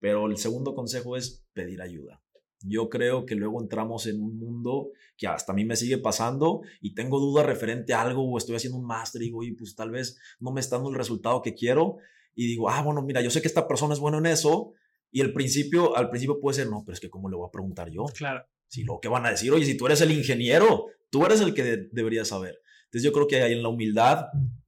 [0.00, 2.22] Pero el segundo consejo es pedir ayuda.
[2.62, 6.60] Yo creo que luego entramos en un mundo que hasta a mí me sigue pasando
[6.80, 9.74] y tengo dudas referente a algo o estoy haciendo un máster y digo, y pues
[9.74, 11.96] tal vez no me está dando el resultado que quiero
[12.34, 14.74] y digo, ah, bueno, mira, yo sé que esta persona es buena en eso
[15.10, 17.52] y el principio, al principio puede ser, no, pero es que ¿cómo le voy a
[17.52, 18.04] preguntar yo?
[18.14, 18.44] Claro.
[18.68, 21.54] Si lo que van a decir, oye, si tú eres el ingeniero, tú eres el
[21.54, 22.60] que deberías saber.
[22.84, 24.26] Entonces yo creo que ahí en la humildad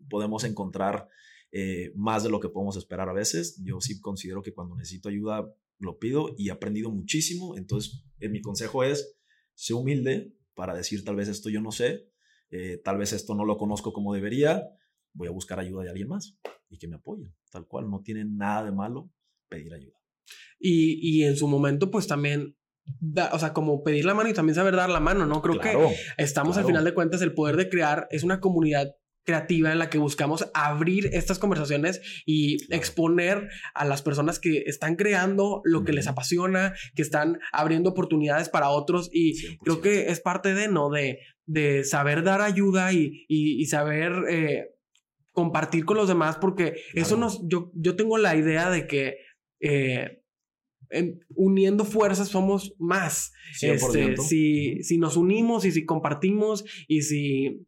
[0.08, 1.08] podemos encontrar
[1.52, 3.60] eh, más de lo que podemos esperar a veces.
[3.62, 5.52] Yo sí considero que cuando necesito ayuda
[5.82, 7.56] lo pido y he aprendido muchísimo.
[7.56, 9.18] Entonces, eh, mi consejo es,
[9.54, 12.08] sé humilde para decir tal vez esto yo no sé,
[12.50, 14.62] eh, tal vez esto no lo conozco como debería,
[15.12, 16.38] voy a buscar ayuda de alguien más
[16.68, 17.34] y que me apoyen.
[17.50, 19.10] Tal cual, no tiene nada de malo
[19.48, 19.98] pedir ayuda.
[20.58, 22.56] Y, y en su momento, pues también
[23.32, 25.40] o sea, como pedir la mano y también saber dar la mano, ¿no?
[25.42, 25.76] Creo que
[26.18, 29.90] estamos al final de cuentas, el poder de crear es una comunidad creativa en la
[29.90, 35.92] que buscamos abrir estas conversaciones y exponer a las personas que están creando lo que
[35.92, 39.10] les apasiona, que están abriendo oportunidades para otros.
[39.12, 40.90] Y creo que es parte de, ¿no?
[40.90, 44.70] De, de saber dar ayuda y, y, saber eh,
[45.30, 49.16] compartir con los demás porque eso nos, yo, yo tengo la idea de que...
[49.60, 50.18] Eh,
[51.34, 53.32] uniendo fuerzas somos más.
[53.62, 57.66] Este, si, si nos unimos y si compartimos y si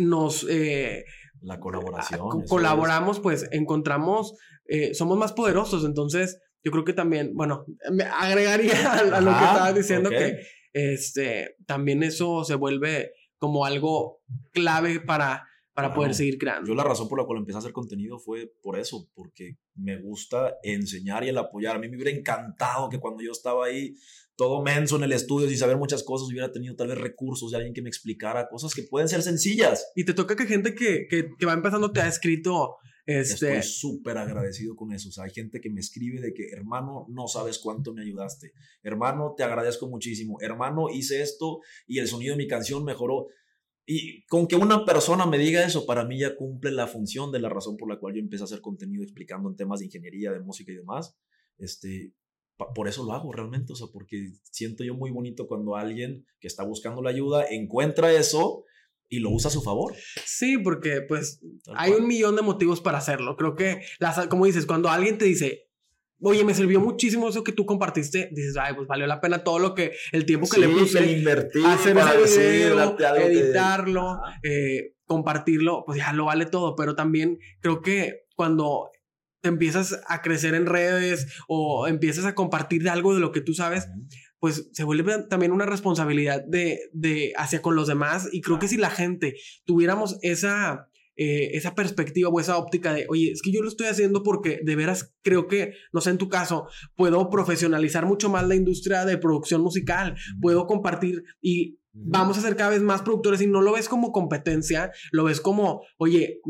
[0.00, 0.46] nos...
[0.48, 1.04] Eh,
[1.42, 2.44] la colaboración.
[2.48, 4.34] colaboramos, pues encontramos,
[4.66, 5.84] eh, somos más poderosos.
[5.84, 10.40] Entonces, yo creo que también, bueno, me agregaría a, lo que estabas diciendo que
[10.72, 14.22] este, también eso se vuelve como algo
[14.52, 16.68] clave para, para poder seguir creando.
[16.68, 19.96] Yo la razón por la cual empecé a hacer contenido fue por eso, porque me
[19.98, 21.76] gusta enseñar y el apoyar.
[21.76, 23.94] A mí me hubiera encantado que cuando yo estaba ahí
[24.36, 27.56] todo menso en el estudio sin saber muchas cosas, hubiera tenido tal vez recursos de
[27.56, 29.90] alguien que me explicara cosas que pueden ser sencillas.
[29.94, 32.76] Y te toca que gente que, que, que va empezando te ha escrito.
[33.06, 33.58] Este...
[33.58, 35.08] Estoy súper agradecido con eso.
[35.08, 38.52] O sea, hay gente que me escribe de que, hermano, no sabes cuánto me ayudaste.
[38.82, 40.38] Hermano, te agradezco muchísimo.
[40.40, 43.28] Hermano, hice esto y el sonido de mi canción mejoró.
[43.86, 47.38] Y con que una persona me diga eso, para mí ya cumple la función de
[47.38, 50.32] la razón por la cual yo empecé a hacer contenido explicando en temas de ingeniería,
[50.32, 51.16] de música y demás.
[51.56, 52.12] Este,
[52.74, 56.48] por eso lo hago realmente, o sea, porque siento yo muy bonito cuando alguien que
[56.48, 58.64] está buscando la ayuda encuentra eso
[59.08, 59.94] y lo usa a su favor.
[60.24, 61.40] Sí, porque pues
[61.74, 63.36] hay un millón de motivos para hacerlo.
[63.36, 65.68] Creo que, las, como dices, cuando alguien te dice,
[66.20, 69.58] oye, me sirvió muchísimo eso que tú compartiste, dices, ay, pues valió la pena todo
[69.58, 71.12] lo que, el tiempo que le puse.
[71.12, 76.74] invertir, hacer ese video, editarlo, eh, compartirlo, pues ya lo vale todo.
[76.74, 78.90] Pero también creo que cuando
[79.48, 83.88] empiezas a crecer en redes o empiezas a compartir algo de lo que tú sabes,
[84.38, 88.28] pues se vuelve también una responsabilidad de, de hacia con los demás.
[88.32, 93.06] Y creo que si la gente tuviéramos esa, eh, esa perspectiva o esa óptica de,
[93.08, 96.18] oye, es que yo lo estoy haciendo porque de veras creo que, no sé, en
[96.18, 102.36] tu caso, puedo profesionalizar mucho más la industria de producción musical, puedo compartir y vamos
[102.36, 105.82] a ser cada vez más productores y no lo ves como competencia, lo ves como,
[105.96, 106.40] oye,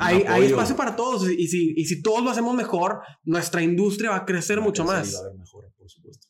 [0.00, 4.10] hay, hay espacio para todos y si, y si todos lo hacemos mejor, nuestra industria
[4.10, 5.14] va a crecer mucho más.
[5.14, 5.30] a
[5.78, 6.26] por supuesto.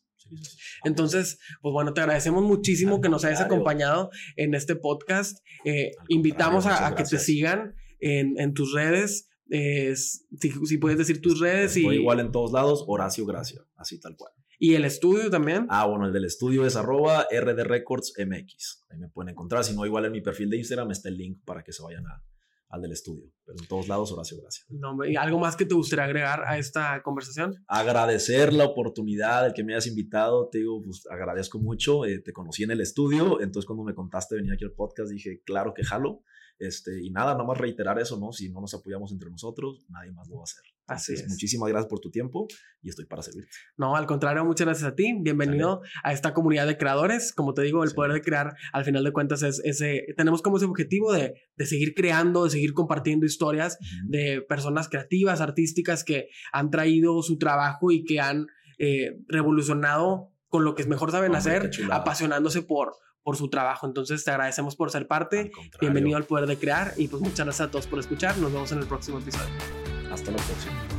[0.85, 5.39] Entonces, pues bueno, te agradecemos muchísimo que nos hayas acompañado en este podcast.
[5.64, 7.74] Eh, invitamos a, que te sigan
[8.06, 9.28] en, en tus redes.
[9.48, 11.76] si, puedes decir tus redes.
[11.76, 11.86] y...
[11.86, 14.32] igual en todos lados, Horacio Gracia, así tal cual.
[14.58, 15.66] ¿Y el estudio también?
[15.68, 18.86] Ah, bueno, el del estudio es arroba rdrecordsmx.
[18.88, 19.64] Ahí me pueden encontrar.
[19.64, 22.06] Si no, igual en mi perfil de Instagram está el link para que se vayan
[22.06, 22.24] a,
[22.70, 23.30] al del estudio.
[23.44, 24.64] Pero en todos lados, Horacio Gracia.
[24.70, 27.54] No, ¿y ¿Algo más que te gustaría agregar a esta conversación?
[27.68, 30.48] Agradecer la oportunidad, el que me hayas invitado.
[30.48, 32.06] Te digo, pues agradezco mucho.
[32.06, 33.40] Eh, te conocí en el estudio.
[33.42, 36.22] Entonces, cuando me contaste venir aquí al podcast, dije, claro que jalo.
[36.58, 38.32] Este, y nada, nada más reiterar eso, ¿no?
[38.32, 40.62] Si no nos apoyamos entre nosotros, nadie más lo va a hacer.
[40.86, 41.28] Así es.
[41.28, 42.46] Muchísimas gracias por tu tiempo
[42.80, 43.50] y estoy para servirte.
[43.76, 45.12] No, al contrario, muchas gracias a ti.
[45.20, 47.32] Bienvenido a esta comunidad de creadores.
[47.32, 50.58] Como te digo, el poder de crear, al final de cuentas, es ese, tenemos como
[50.58, 53.78] ese objetivo de, de seguir creando, de seguir compartiendo historias
[54.08, 58.46] de personas creativas, artísticas que han traído su trabajo y que han
[58.78, 62.92] eh, revolucionado con lo que mejor saben hacer, apasionándose por,
[63.27, 63.89] por su trabajo.
[63.89, 65.51] Entonces te agradecemos por ser parte.
[65.81, 68.39] Bienvenido al Poder de Crear y pues muchas gracias a todos por escuchar.
[68.39, 69.53] Nos vemos en el próximo episodio.
[70.12, 70.95] Hasta la próxima.